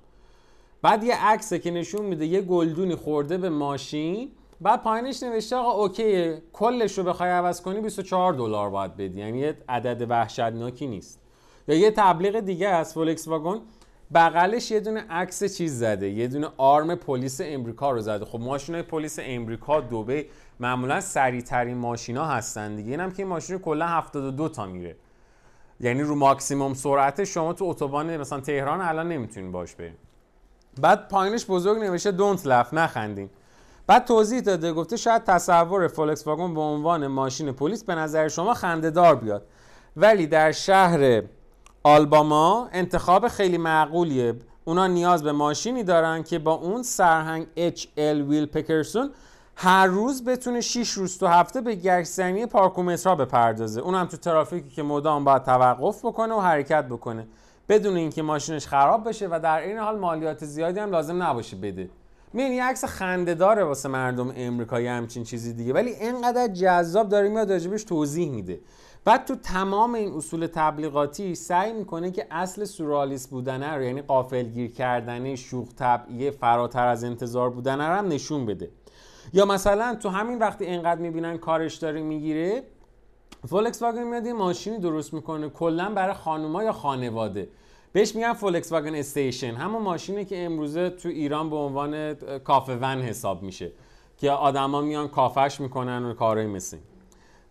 بعد 0.82 1.04
یه 1.04 1.26
عکسه 1.26 1.60
که 1.60 1.72
نشون 1.72 2.06
میده 2.06 2.26
یه 2.26 2.42
گلدونی 2.42 2.96
خورده 2.96 3.38
به 3.38 3.50
ماشین. 3.50 4.32
بعد 4.62 4.84
پایینش 4.84 5.24
نوشته 5.24 5.56
آقا 5.56 5.72
OK 5.72 6.34
کلش 6.54 6.98
رو 6.98 7.04
بخوای 7.04 7.30
عوض 7.30 7.62
کنی 7.62 7.82
24 7.82 8.34
دلار 8.34 8.70
باید 8.70 8.98
بدی. 8.98 9.20
یعنی 9.20 9.40
یه 9.40 9.58
عدد 9.70 10.06
وحشتناکی 10.10 10.88
نیست. 10.88 11.20
یا 11.68 11.76
یه 11.76 11.92
تبلیغ 11.92 12.40
دیگه 12.40 12.68
از 12.68 12.94
فولکس 12.94 13.28
واگن. 13.28 13.60
بغلش 14.14 14.72
یه 14.72 14.80
دونه 14.80 15.06
عکس 15.10 15.44
چیز 15.44 15.80
زده 15.80 16.10
یه 16.10 16.28
دونه 16.28 16.48
آرم 16.58 16.96
پلیس 16.96 17.42
امریکا 17.44 17.92
رو 17.92 18.02
زده. 18.02 18.26
خب 18.26 18.40
ماشینای 18.40 18.82
پلیس 18.82 19.20
امریکا 19.22 19.82
دوبه 19.82 20.26
معمولا 20.60 21.02
سریع 21.02 21.42
ترین 21.42 21.78
ماشینا 21.78 22.26
هستن 22.26 22.76
دیگه. 22.76 22.92
اینم 22.92 23.12
که 23.12 23.24
این 23.24 23.28
ماشین 23.28 23.58
کلا 23.58 23.88
72 23.88 24.50
تا 24.50 24.66
میره. 24.66 24.96
یعنی 25.80 26.02
رو 26.02 26.16
ماکسیموم 26.16 26.74
سرعت 26.74 27.24
شما 27.24 27.54
تو 27.54 27.66
اتوبان 27.66 28.18
مثلا 28.18 28.40
تهران 28.40 28.82
الان 28.82 29.08
نمی‌تونین 29.08 29.52
باش 29.52 29.76
بریم 29.76 29.98
بعد 30.82 31.08
پایینش 31.08 31.46
بزرگ 31.46 31.78
نوشته 31.78 32.12
دونت 32.12 32.48
لف 32.48 32.74
نخندین. 32.74 33.30
بعد 33.88 34.06
توضیح 34.06 34.40
داده 34.40 34.74
گفته 34.74 34.98
شاید 34.98 35.24
تصور 35.24 35.88
فولکس 35.88 36.28
واگن 36.28 36.54
به 36.54 36.62
عنوان 36.62 37.08
ماشین 37.08 37.52
پلیس 37.52 37.84
به 37.84 37.96
نظر 37.96 38.28
شما 38.28 38.54
خندهدار 38.54 39.16
بیاد. 39.16 39.48
ولی 39.98 40.28
در 40.28 40.52
شهر 40.52 41.24
آلباما 41.88 42.70
انتخاب 42.72 43.28
خیلی 43.28 43.58
معقولیه. 43.58 44.36
اونا 44.66 44.88
نیاز 44.88 45.24
به 45.24 45.32
ماشینی 45.32 45.84
دارن 45.84 46.24
که 46.24 46.40
با 46.40 46.54
اون 46.54 46.84
سرهنگ 46.84 47.48
HL 47.58 47.98
ویل 47.98 48.46
پکرسون 48.46 49.12
هر 49.56 49.88
روز 49.88 50.24
بتونه 50.24 50.62
6 50.62 50.92
روز 50.92 51.18
تو 51.18 51.28
هفته 51.28 51.62
به 51.62 51.76
گشتزنی 51.76 52.46
پارکومترها 52.46 53.16
بپردازه. 53.16 53.82
اونم 53.82 54.06
تو 54.06 54.18
ترافیکی 54.18 54.70
که 54.70 54.84
مدام 54.84 55.24
باید 55.24 55.44
توقف 55.44 56.06
بکنه 56.06 56.34
و 56.34 56.40
حرکت 56.40 56.86
بکنه. 56.86 57.28
بدون 57.70 57.98
اینکه 57.98 58.22
ماشینش 58.22 58.68
خراب 58.68 59.10
بشه 59.10 59.28
و 59.28 59.40
در 59.44 59.60
این 59.60 59.78
حال 59.78 60.00
مالیات 60.00 60.46
زیادی 60.46 60.80
هم 60.80 60.92
لازم 60.92 61.24
نباشه 61.24 61.58
بده. 61.58 61.90
می‌بینی 62.34 62.56
یه 62.56 62.64
عکس 62.64 62.86
خنده 62.86 63.34
داره 63.34 63.64
واسه 63.64 63.90
مردم 63.90 64.34
امریکایی 64.36 64.88
همچین 64.88 65.24
چیزی 65.24 65.54
دیگه. 65.54 65.74
ولی 65.74 65.90
اینقدر 65.90 66.48
جذاب 66.48 67.10
داره 67.10 67.30
میاد 67.30 67.52
راجبش 67.52 67.84
توضیح 67.84 68.32
میده. 68.32 68.60
بعد 69.06 69.26
تو 69.26 69.36
تمام 69.36 69.94
این 69.94 70.14
اصول 70.14 70.48
تبلیغاتی 70.48 71.36
سعی 71.36 71.74
می‌کنه 71.74 72.12
که 72.12 72.28
اصل 72.32 72.66
سورپرایز 72.66 73.28
بودنه 73.28 73.72
رو 73.72 73.84
یعنی 73.84 74.02
غافلگیر 74.02 74.72
کردنه 74.72 75.36
شوخ 75.36 75.68
طبعیه 75.76 76.32
فراتر 76.32 76.88
از 76.88 77.04
انتظار 77.04 77.50
بودنه 77.50 77.88
رو 77.88 77.96
هم 77.96 78.08
نشون 78.08 78.46
بده. 78.46 78.70
یا 79.34 79.46
مثلا 79.46 79.96
تو 79.96 80.10
همین 80.10 80.40
وقتی 80.40 80.66
اینقدر 80.66 81.02
می‌بینن 81.02 81.38
کارش 81.38 81.76
داره 81.76 82.02
می‌گیره 82.02 82.64
فولکس 83.48 83.82
واگن 83.82 84.04
میاد 84.04 84.26
یه 84.26 84.34
ماشینی 84.34 84.78
درست 84.80 85.14
می‌کنه 85.14 85.50
کلا 85.50 85.90
برای 85.90 86.14
خانوما 86.14 86.64
یا 86.64 86.72
خانواده. 86.72 87.50
بهش 87.94 88.16
میگن 88.16 88.34
فولکس 88.34 88.72
واگن 88.72 88.96
استیشن 88.96 89.54
همون 89.54 89.82
ماشینی 89.82 90.26
که 90.26 90.46
امروزه 90.46 90.90
تو 90.90 91.10
ایران 91.10 91.50
به 91.50 91.56
عنوان 91.56 92.14
کافه 92.40 92.76
ون 92.82 93.02
حساب 93.02 93.44
میشه 93.44 93.72
که 94.18 94.32
آدما 94.32 94.82
میان 94.82 95.08
کافش 95.08 95.60
می‌کنن 95.60 96.06
و 96.06 96.14
کارهای 96.14 96.48
مثل 96.48 96.78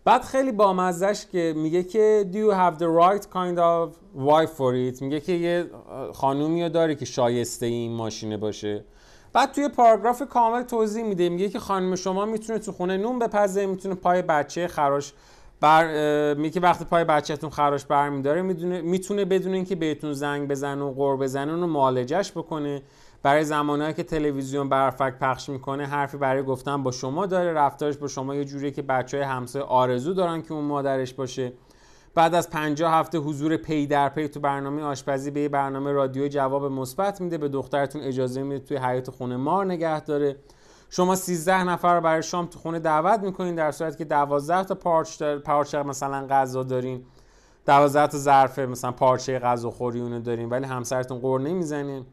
بعد 0.07 0.21
خیلی 0.21 0.51
بامزش 0.51 1.25
که 1.31 1.53
میگه 1.57 1.83
که 1.83 2.25
do 2.31 2.35
you 2.35 2.53
have 2.53 2.79
the 2.79 2.87
right 2.87 3.23
kind 3.23 3.57
of 3.57 3.89
wife 4.27 4.57
for 4.57 4.95
it? 4.95 5.01
میگه 5.01 5.19
که 5.19 5.31
یه 5.31 5.65
خانومی 6.13 6.69
داره 6.69 6.95
که 6.95 7.05
شایسته 7.05 7.65
این 7.65 7.91
ماشینه 7.91 8.37
باشه. 8.37 8.83
بعد 9.33 9.51
توی 9.51 9.69
پاراگراف 9.69 10.21
کامل 10.29 10.61
توضیح 10.61 11.03
میده. 11.03 11.29
میگه 11.29 11.49
که 11.49 11.59
خانم 11.59 11.95
شما 11.95 12.25
می‌تونه 12.25 12.59
تو 12.59 12.71
خونه 12.71 12.97
نون 12.97 13.19
بپزه 13.19 13.65
می‌تونه 13.65 13.95
پای 13.95 14.21
بچه 14.21 14.67
خراش 14.67 15.13
بر 15.59 16.33
میگه 16.33 16.61
وقتی 16.61 16.85
پای 16.85 17.03
بچهتون 17.03 17.49
خراش 17.49 17.85
برمیداره 17.85 18.41
می‌دونه 18.41 18.81
می‌تونه 18.81 19.25
بدون 19.25 19.53
اینکه 19.53 19.75
بهتون 19.75 20.13
زنگ 20.13 20.47
بزنه 20.47 20.83
و 20.83 20.91
قور 20.91 21.17
بزنه 21.17 21.51
اونو 21.53 21.67
معالجش 21.67 22.31
بکنه. 22.31 22.81
برای 23.27 23.43
زمانهایی 23.43 23.93
که 23.93 24.03
تلویزیون 24.03 24.69
برفک 24.69 25.19
پخش 25.19 25.49
می‌کنه 25.49 25.85
حرفی 25.85 26.17
برای 26.17 26.43
گفتن 26.43 26.83
با 26.83 26.91
شما 26.91 27.25
داره 27.25 27.53
رفتارش 27.53 27.97
با 27.97 28.07
شما 28.07 28.35
یه 28.35 28.45
جوریه 28.45 28.71
که 28.71 28.81
بچه 28.81 29.17
های 29.17 29.25
همسایه 29.25 29.65
آرزو 29.65 30.13
دارن 30.13 30.41
که 30.41 30.53
اون 30.53 30.63
مادرش 30.63 31.13
باشه. 31.13 31.53
بعد 32.15 32.35
از 32.35 32.49
50 32.49 32.93
هفته 32.93 33.17
حضور 33.17 33.57
پی 33.57 33.87
در 33.87 34.09
پی 34.09 34.27
تو 34.27 34.39
برنامه 34.39 34.83
آشپزی 34.83 35.31
به 35.31 35.39
یه 35.39 35.49
برنامه 35.49 35.91
رادیو 35.91 36.27
جواب 36.27 36.65
مثبت 36.65 37.21
میده 37.21 37.37
به 37.37 37.49
دخترتون 37.49 38.01
اجازه 38.01 38.43
میده 38.43 38.65
توی 38.65 38.77
حیات 38.77 39.11
خونه 39.11 39.37
مار 39.37 39.65
نگه 39.65 40.01
داره. 40.01 40.35
شما 40.89 41.15
13 41.15 41.63
نفر 41.63 41.95
رو 41.95 42.01
برای 42.01 42.23
شام 42.23 42.45
تو 42.45 42.59
خونه 42.59 42.79
دعوت 42.79 43.19
می‌کنین 43.19 43.55
در 43.55 43.71
صورتی 43.71 43.97
که 43.97 44.05
12 44.05 44.63
تا 44.63 44.75
پارچ 44.75 45.23
پارچه 45.23 45.83
مثلا 45.83 46.27
غذا 46.29 46.63
دارین. 46.63 47.05
12 47.65 48.07
تا 48.07 48.17
ظرف 48.17 48.59
مثلا 48.59 48.91
پارچه 48.91 49.39
غذاخوری 49.39 49.99
اونو 49.99 50.19
دارین 50.19 50.49
ولی 50.49 50.65
همسرتون 50.65 51.19
قور 51.19 51.41
نمی‌زنین 51.41 52.05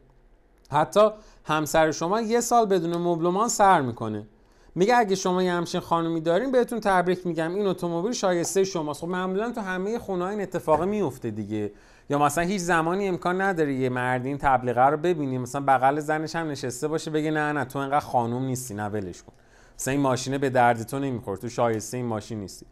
حتی 0.71 1.09
همسر 1.43 1.91
شما 1.91 2.21
یه 2.21 2.41
سال 2.41 2.65
بدون 2.65 2.97
مبلمان 2.97 3.47
سر 3.47 3.81
می‌کنه. 3.81 4.27
میگه 4.75 4.95
اگه 4.95 5.15
شما 5.15 5.43
یه 5.43 5.53
همچین 5.53 5.81
خانومی 5.81 6.21
دارین 6.21 6.51
بهتون 6.51 6.79
تبریک 6.79 7.27
میگم 7.27 7.55
این 7.55 7.67
اتومبیل 7.67 8.11
شایسته 8.11 8.63
شماست. 8.63 9.01
خب 9.01 9.07
معمولا 9.07 9.51
تو 9.51 9.61
همه 9.61 9.99
خونه 9.99 10.25
این 10.25 10.41
اتفاق 10.41 10.83
میفته 10.83 11.31
دیگه. 11.31 11.71
یا 12.09 12.17
مثلا 12.19 12.43
هیچ 12.43 12.61
زمانی 12.61 13.07
امکان 13.07 13.41
نداره 13.41 13.73
یه 13.73 13.89
مردی 13.89 14.27
این 14.27 14.37
تبلیغه 14.37 14.81
رو 14.81 14.97
ببینی 14.97 15.37
مثلا 15.37 15.61
بغل 15.67 15.99
زنش 15.99 16.35
هم 16.35 16.47
نشسته 16.47 16.87
باشه 16.87 17.11
بگه 17.11 17.31
نه 17.31 17.51
نه 17.51 17.65
تو 17.65 17.79
انقدر 17.79 17.99
خانوم 17.99 18.45
نیستی 18.45 18.73
نه 18.73 18.85
ولش 18.85 19.23
کن. 19.23 19.33
مثلا 19.79 19.91
این 19.91 20.01
ماشینه 20.01 20.37
به 20.37 20.49
درد 20.49 20.83
تو 20.83 20.99
نمی‌خوره 20.99 21.37
تو 21.37 21.49
شایسته 21.49 21.97
این 21.97 22.05
ماشین 22.05 22.39
نیستی. 22.39 22.65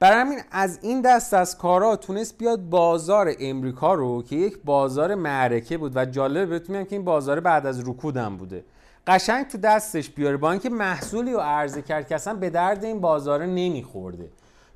برای 0.00 0.20
همین 0.20 0.38
از 0.50 0.78
این 0.82 1.00
دست 1.00 1.34
از 1.34 1.58
کارا 1.58 1.96
تونست 1.96 2.38
بیاد 2.38 2.60
بازار 2.60 3.32
امریکا 3.40 3.94
رو 3.94 4.22
که 4.22 4.36
یک 4.36 4.58
بازار 4.64 5.14
معرکه 5.14 5.78
بود 5.78 5.92
و 5.96 6.04
جالب 6.04 6.48
بهتون 6.48 6.84
که 6.84 6.96
این 6.96 7.04
بازار 7.04 7.40
بعد 7.40 7.66
از 7.66 7.88
رکودم 7.88 8.36
بوده. 8.36 8.64
قشنگ 9.06 9.46
تو 9.46 9.58
دستش 9.58 10.10
بیاره. 10.10 10.36
با 10.36 10.50
اینکه 10.50 10.70
محصولی 10.70 11.32
رو 11.32 11.40
عرضه 11.40 11.82
کرد 11.82 12.08
که 12.08 12.14
اصلا 12.14 12.34
به 12.34 12.50
درد 12.50 12.84
این 12.84 13.00
بازار 13.00 13.46
نمیخورده. 13.46 14.30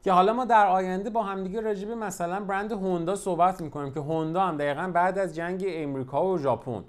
که 0.05 0.13
حالا 0.13 0.33
ما 0.33 0.45
در 0.45 0.67
آینده 0.67 1.11
با 1.11 1.23
همدیگه 1.23 1.61
راجع 1.61 1.89
به 1.89 1.95
مثلا 1.95 2.41
برند 2.41 2.73
هوندا 2.73 3.17
صحبت 3.17 3.61
می‌کنیم 3.61 3.93
که 3.93 4.01
هوندا 4.01 4.41
هم 4.41 4.57
دقیقا 4.57 4.91
بعد 4.95 5.19
از 5.19 5.35
جنگ 5.35 5.65
امریکا 5.69 6.27
و 6.27 6.39
ژاپن. 6.39 6.85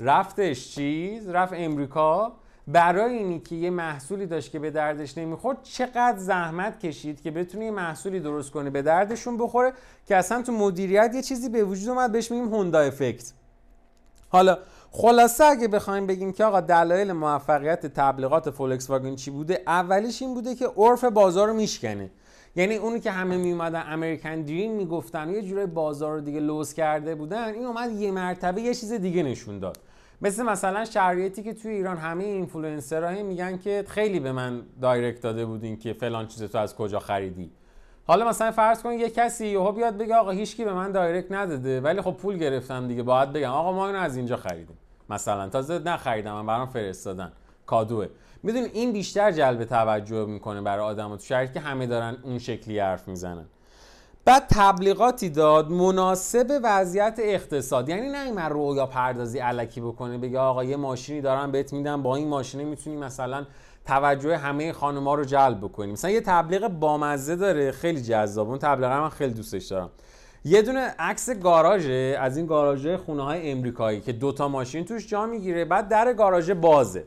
رفتش 0.00 0.74
چیز؟ 0.74 1.28
رفت 1.28 1.52
امریکا. 1.56 2.32
برای 2.72 3.14
اینی 3.14 3.40
که 3.40 3.54
یه 3.54 3.70
محصولی 3.70 4.26
داشت 4.26 4.52
که 4.52 4.58
به 4.58 4.70
دردش 4.70 5.18
نمی‌خورد 5.18 5.62
چقدر 5.62 6.18
زحمت 6.18 6.80
کشید 6.80 7.22
که 7.22 7.30
بتونه 7.30 7.64
یه 7.64 7.70
محصولی 7.70 8.20
درست 8.20 8.50
کنه 8.50 8.70
به 8.70 8.82
دردشون 8.82 9.36
بخوره 9.36 9.72
که 10.06 10.16
اصلا 10.16 10.42
تو 10.42 10.52
مدیریت 10.52 11.10
یه 11.14 11.22
چیزی 11.22 11.48
به 11.48 11.64
وجود 11.64 11.88
اومد 11.88 12.12
بهش 12.12 12.30
میگیم 12.30 12.48
هوندا 12.48 12.80
افکت. 12.80 13.32
حالا 14.28 14.58
خلاصه 14.90 15.44
اگه 15.44 15.68
بخوایم 15.68 16.06
بگیم 16.06 16.32
که 16.32 16.44
آقا 16.44 16.60
دلایل 16.60 17.12
موفقیت 17.12 17.86
تبلیغات 17.86 18.50
فولکس 18.50 18.90
واگن 18.90 19.16
چی 19.16 19.30
بوده 19.30 19.62
اولیش 19.66 20.22
این 20.22 20.34
بوده 20.34 20.54
که 20.54 20.66
عرف 20.76 21.04
بازار 21.04 21.48
رو 21.48 21.54
میشکنه. 21.54 22.10
یعنی 22.56 22.76
اونی 22.76 23.00
که 23.00 23.10
همه 23.10 23.36
میومدن 23.36 23.84
American 23.86 24.42
dream 24.42 24.72
می‌گفتن 24.72 25.30
یه 25.30 25.42
جورای 25.42 25.66
بازار 25.66 26.14
رو 26.14 26.20
دیگه 26.20 26.40
لوس 26.40 26.74
کرده 26.74 27.14
بودن 27.14 27.54
این 27.54 27.66
اومد 27.66 27.92
یه 27.92 28.10
مرتبه 28.10 28.60
یه 28.60 28.74
چیز 28.74 28.92
دیگه 28.92 29.22
نشون 29.22 29.58
داد. 29.58 29.78
مثل 30.22 30.42
مثلا 30.42 30.84
شرایطی 30.84 31.42
که 31.42 31.54
توی 31.54 31.72
ایران 31.72 31.96
همه 31.96 32.24
اینفلوئنسرها 32.24 33.22
میگن 33.22 33.58
که 33.58 33.84
خیلی 33.88 34.20
به 34.20 34.32
من 34.32 34.62
دایرکت 34.80 35.20
داده 35.20 35.46
بودین 35.46 35.78
که 35.78 35.92
فلان 35.92 36.26
چیز 36.26 36.42
تو 36.42 36.58
از 36.58 36.76
کجا 36.76 36.98
خریدی. 36.98 37.50
حالا 38.06 38.28
مثلا 38.28 38.50
فرض 38.50 38.82
کن 38.82 38.92
یه 38.92 39.10
کسی 39.10 39.46
یهو 39.46 39.72
بیاد 39.72 39.98
بگه 39.98 40.14
آقا 40.14 40.30
هیچکی 40.30 40.64
به 40.64 40.72
من 40.72 40.92
دایرکت 40.92 41.32
نداده 41.32 41.80
ولی 41.80 42.02
خب 42.02 42.12
پول 42.12 42.36
گرفتم 42.36 42.88
دیگه 42.88 43.02
باید 43.02 43.32
بگم 43.32 43.50
آقا 43.50 43.72
ما 43.72 43.86
اینو 43.86 43.98
از 43.98 44.16
اینجا 44.16 44.36
خریدیم. 44.36 44.78
مثلا 45.10 45.48
تازه 45.48 45.78
نخریدم 45.78 46.34
من 46.34 46.46
برام 46.46 46.68
فرستادن. 46.68 47.32
کادوه 47.66 48.06
می‌دونی 48.42 48.66
این 48.66 48.92
بیشتر 48.92 49.32
جلب 49.32 49.64
توجه 49.64 50.26
می‌کنه 50.26 50.60
برای 50.60 50.84
آدم 50.84 51.16
تو 51.16 51.22
شهری 51.22 51.48
که 51.48 51.60
همه 51.60 51.86
دارن 51.86 52.16
اون 52.22 52.38
شکلی 52.38 52.78
حرف 52.78 53.08
می‌زنن. 53.08 53.44
بعد 54.24 54.46
تبلیغاتی 54.50 55.30
داد 55.30 55.70
مناسب 55.70 56.60
وضعیت 56.62 57.18
اقتصاد. 57.18 57.88
یعنی 57.88 58.08
نه 58.08 58.32
من 58.32 58.50
رویا 58.50 58.86
پردازی 58.86 59.38
علکی 59.38 59.80
بکنه 59.80 60.18
بگه 60.18 60.38
آقا 60.38 60.64
یه 60.64 60.76
ماشینی 60.76 61.20
دارم 61.20 61.52
بهت 61.52 61.72
میدم 61.72 62.02
با 62.02 62.16
این 62.16 62.28
ماشینه 62.28 62.64
می‌تونی 62.64 62.96
مثلا 62.96 63.46
توجه 63.86 64.36
همه 64.36 64.72
خانوما 64.72 65.14
رو 65.14 65.24
جلب 65.24 65.58
بکنیم 65.58 65.92
مثلا 65.92 66.10
یه 66.10 66.20
تبلیغ 66.20 66.68
بامزه 66.68 67.36
داره 67.36 67.72
خیلی 67.72 68.02
جذاب. 68.02 68.48
اون 68.48 68.58
تبلیغ 68.58 68.90
من 68.90 69.08
خیلی 69.08 69.34
دوستش 69.34 69.66
دارم. 69.66 69.90
یه 70.44 70.62
دونه 70.62 70.94
عکس 70.98 71.30
گاراژه 71.30 72.16
از 72.20 72.36
این 72.36 72.46
گاراژ 72.46 72.86
خونه 72.86 73.24
های 73.24 73.50
امریکایی 73.50 74.00
که 74.00 74.12
دوتا 74.12 74.48
ماشین 74.48 74.84
توش 74.84 75.08
جا 75.08 75.26
می‌گیره 75.26 75.64
بعد 75.64 75.88
در 75.88 76.12
گاراژ 76.12 76.50
بازه. 76.50 77.04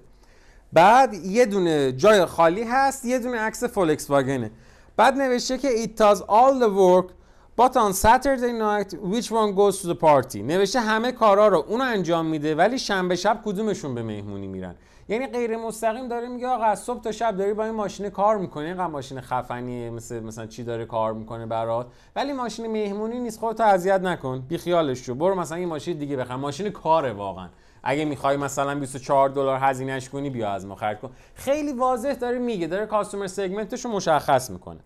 بعد 0.73 1.13
یه 1.13 1.45
دونه 1.45 1.91
جای 1.91 2.26
خالی 2.26 2.63
هست 2.63 3.06
یه 3.06 3.19
دونه 3.19 3.39
عکس 3.39 3.63
فولکس 3.63 4.10
واگنه 4.10 4.52
بعد 4.97 5.17
نوشته 5.17 5.58
که 5.58 5.69
it 5.84 5.99
does 5.99 6.19
all 6.19 6.60
the 6.60 6.69
work 6.69 7.13
but 7.62 7.75
on 7.75 7.93
Saturday 7.93 8.53
night 8.53 8.93
which 9.13 9.32
one 9.32 9.53
goes 9.56 9.82
to 9.82 9.88
the 9.88 9.95
party. 9.95 10.36
نوشته 10.36 10.79
همه 10.79 11.12
کارا 11.12 11.47
رو 11.47 11.65
اون 11.67 11.82
انجام 11.82 12.25
میده 12.25 12.56
ولی 12.56 12.79
شنبه 12.79 13.15
شب 13.15 13.41
کدومشون 13.45 13.95
به 13.95 14.03
مهمونی 14.03 14.47
میرن؟ 14.47 14.75
یعنی 15.10 15.27
غیر 15.27 15.58
مستقیم 15.58 16.08
داره 16.08 16.27
میگه 16.27 16.47
آقا 16.47 16.63
از 16.63 16.79
صبح 16.84 17.01
تا 17.01 17.12
شب 17.12 17.38
داری 17.38 17.53
با 17.53 17.65
این 17.65 17.75
ماشین 17.75 18.10
کار 18.10 18.38
می‌کنی. 18.38 18.65
اینقدر 18.65 18.88
ماشین 18.88 19.21
خفنیه 19.21 19.89
مثل 19.89 20.19
مثلا 20.19 20.45
چی 20.45 20.63
داره 20.63 20.86
کار 20.86 21.13
می‌کنه 21.13 21.45
برات. 21.45 21.88
ولی 22.15 22.34
ماشین 22.34 22.67
مهمونی 22.67 23.19
نیست 23.19 23.39
خودت 23.39 23.62
اذیت 23.62 24.01
نکن. 24.01 24.39
بی 24.39 24.58
خیالش 24.58 24.99
شو. 24.99 25.15
برو 25.15 25.36
مثلا 25.36 25.60
یه 25.60 25.65
ماشین 25.65 25.97
دیگه 25.97 26.15
بخر. 26.17 26.36
ماشین 26.36 26.69
کاره 26.69 27.13
واقعا. 27.13 27.47
اگه 27.84 28.06
می‌خوای 28.06 28.38
مثلا 28.38 28.76
24 28.76 29.30
دلار 29.30 29.60
هزینهش 29.62 30.10
کنی 30.10 30.30
بیا 30.30 30.50
از 30.50 30.65
ما 30.65 30.76
خرید 30.76 31.00
کن. 31.00 31.12
خیلی 31.36 31.74
واضح 31.74 32.13
داره 32.13 32.39
میگه 32.39 32.67
داره 32.67 32.86
کاستومر 32.86 33.28
سگمنتش 33.28 33.86
رو 33.86 33.91
مشخص 33.91 34.50
می‌کنه. 34.50 34.80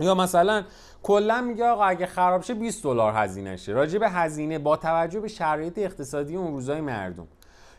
یا 0.00 0.14
مثلا 0.14 0.64
کلا 1.02 1.40
میگه 1.40 1.64
آقا 1.64 1.84
اگه 1.84 2.06
خراب 2.06 2.42
شه 2.42 2.54
20 2.54 2.82
دلار 2.82 3.12
هزینه 3.16 3.56
شه 3.56 3.72
راجع 3.72 3.98
به 3.98 4.08
هزینه 4.08 4.58
با 4.58 4.76
توجه 4.76 5.20
به 5.20 5.28
شرایط 5.28 5.78
اقتصادی 5.78 6.36
اون 6.36 6.52
روزای 6.52 6.80
مردم. 6.80 7.28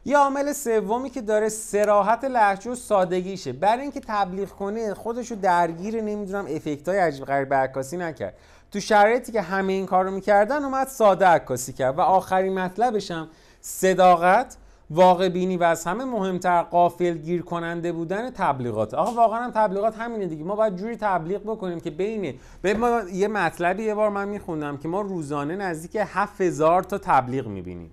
یه 0.06 0.18
عامل 0.18 0.54
سومی 0.54 1.10
که 1.10 1.22
داره 1.22 1.50
سراحت 1.50 2.24
لهجه 2.24 2.72
و 2.72 2.76
سادگیشه. 2.76 3.54
برای 3.54 3.82
اینکه 3.82 4.00
تبلیغ 4.08 4.50
کنه 4.50 4.94
خودشو 4.94 5.36
درگیر 5.36 6.02
نمی‌دونم 6.02 6.46
افکت 6.50 6.90
های 6.90 6.98
عجیب 6.98 7.26
غریب 7.26 7.54
عکاسی 7.54 7.98
نکرد. 7.98 8.34
تو 8.72 8.80
شرایطی 8.80 9.32
که 9.32 9.42
همه 9.42 9.74
این 9.74 9.86
کارو 9.86 10.12
می‌کردن 10.12 10.64
اومد 10.64 10.88
ساده 10.88 11.26
عکاسی 11.26 11.74
کرد. 11.74 11.98
و 11.98 12.02
آخرین 12.02 12.60
مطلبش 12.60 13.12
هم 13.12 13.28
صداقت 13.70 14.58
واقع 14.90 15.30
بینی 15.30 15.58
و 15.58 15.64
از 15.64 15.86
همه 15.86 16.06
مهمتر 16.06 16.62
قافل 16.62 17.18
گیر 17.18 17.42
کننده 17.42 17.92
بودن 17.92 18.30
تبلیغات. 18.30 18.94
آقا 18.94 19.12
واقعا 19.12 19.40
هم 19.40 19.52
تبلیغات 19.52 19.98
همینه 19.98 20.26
دیگه. 20.26 20.44
ما 20.44 20.56
باید 20.56 20.76
جوری 20.76 20.96
تبلیغ 20.96 21.42
بکنیم 21.44 21.80
که 21.80 21.90
بین 21.90 22.34
ما 22.64 23.02
یه 23.14 23.28
مطلبی 23.28 23.84
یه 23.84 23.96
بار 23.96 24.10
من 24.10 24.28
میخوندم 24.28 24.78
که 24.78 24.88
ما 24.88 25.02
روزانه 25.02 25.56
نزدیک 25.56 26.02
7000 26.06 26.84
تا 26.84 26.98
تبلیغ 26.98 27.48
می‌بینیم. 27.48 27.92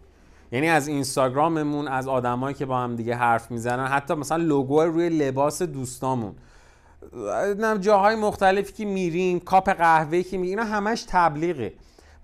یعنی 0.53 0.69
از 0.69 0.89
اینستاگراممون 0.89 1.89
از 1.89 2.09
آدمایی 2.09 2.55
که 2.55 2.67
با 2.67 2.79
هم 2.79 2.97
دیگه 2.97 3.15
حرف 3.15 3.51
می‌زنن 3.51 3.87
حتی 3.87 4.15
مثلا 4.15 4.45
لوگو 4.45 4.83
روی 4.83 5.09
لباس 5.09 5.63
دوستامون. 5.63 6.35
جاهای 7.81 8.17
مختلفی 8.17 8.73
که 8.73 8.85
میریم 8.85 9.41
کاپ 9.41 9.71
قهوه 9.71 10.23
که 10.23 10.39
میریم 10.39 10.59
اینا 10.59 10.71
همش 10.71 11.05
تبلیغه. 11.09 11.73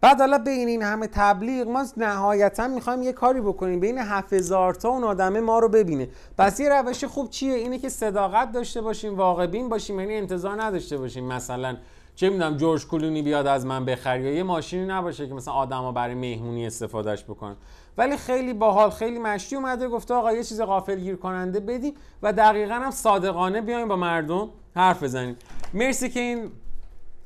بعد 0.02 0.20
حالا 0.20 0.38
بین 0.38 0.68
این 0.68 0.82
همه 0.82 1.06
تبلیغ 1.06 1.68
ما 1.68 1.84
نهایتا 1.96 2.68
می‌خوایم 2.68 3.02
یه 3.02 3.12
کاری 3.12 3.40
بکنیم. 3.40 3.80
بین 3.80 3.98
7000 3.98 4.74
تا 4.74 4.88
اون 4.88 5.04
آدمه 5.04 5.40
ما 5.40 5.58
رو 5.58 5.68
ببینه. 5.68 6.08
پس 6.38 6.60
یه 6.60 6.68
روش 6.68 7.04
خوب 7.04 7.30
چیه؟ 7.30 7.54
اینه 7.54 7.78
که 7.78 7.88
صداقت 7.88 8.52
داشته 8.52 8.80
باشیم 8.80 9.16
واقع 9.16 9.46
بین 9.46 9.68
باشیم 9.68 10.00
یعنی 10.00 10.14
انتظار 10.14 10.62
نداشته 10.62 10.98
باشیم. 10.98 11.24
مثلا 11.24 11.76
چه 12.14 12.30
می‌دونم 12.30 12.56
جورج 12.56 12.86
کلونی 12.86 13.22
بیاد 13.22 13.46
از 13.46 13.66
من 13.66 13.84
بخری 13.84 14.22
یا 14.22 14.32
یه 14.32 14.42
ماشینی 14.42 14.86
نباشه 14.86 15.28
که 15.28 15.34
مثلا 15.34 15.54
آدما 15.54 15.92
برای 15.92 16.14
مهمونی 16.14 16.66
استفادهش 16.66 17.24
بکنن 17.24 17.56
ولی 17.98 18.16
خیلی 18.16 18.52
باحال 18.52 18.90
خیلی 18.90 19.18
مشتی 19.18 19.56
اومده 19.56 19.88
گفته 19.88 20.14
آقا 20.14 20.32
یه 20.32 20.44
چیز 20.44 20.60
غافل 20.60 21.00
گیر 21.00 21.16
کننده 21.16 21.60
بدیم 21.60 21.94
و 22.22 22.32
دقیقا 22.32 22.74
هم 22.74 22.90
صادقانه 22.90 23.60
بیایم 23.60 23.88
با 23.88 23.96
مردم 23.96 24.48
حرف 24.76 25.02
بزنیم 25.02 25.36
مرسی 25.74 26.08
که 26.08 26.20
این 26.20 26.50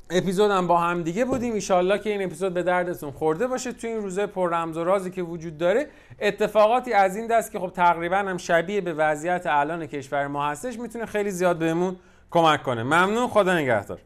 اپیزود 0.09 0.51
هم 0.51 0.67
با 0.67 0.77
هم 0.77 1.03
دیگه 1.03 1.25
بودیم. 1.25 1.53
ایشالله 1.53 1.99
که 1.99 2.09
این 2.09 2.23
اپیزود 2.23 2.53
به 2.53 2.63
دردتون 2.63 3.11
خورده 3.11 3.47
باشه. 3.47 3.71
تو 3.71 3.87
این 3.87 3.97
روزه 3.97 4.25
پر 4.25 4.49
رمز 4.49 4.77
و 4.77 4.83
رازی 4.83 5.11
که 5.11 5.23
وجود 5.23 5.57
داره 5.57 5.87
اتفاقاتی 6.19 6.93
از 6.93 7.15
این 7.15 7.27
دست 7.27 7.51
که 7.51 7.59
خب 7.59 7.71
تقریبا 7.75 8.17
هم 8.17 8.37
شبیه 8.37 8.81
به 8.81 8.93
وضعیت 8.93 9.43
الان 9.45 9.85
کشور 9.85 10.27
ما 10.27 10.47
هستش 10.49 10.79
می‌تونه 10.79 11.05
خیلی 11.05 11.31
زیاد 11.31 11.57
بهمون 11.57 11.95
کمک 12.31 12.63
کنه. 12.63 12.83
ممنون. 12.83 13.27
خدا 13.27 13.57
نگهدار. 13.57 13.99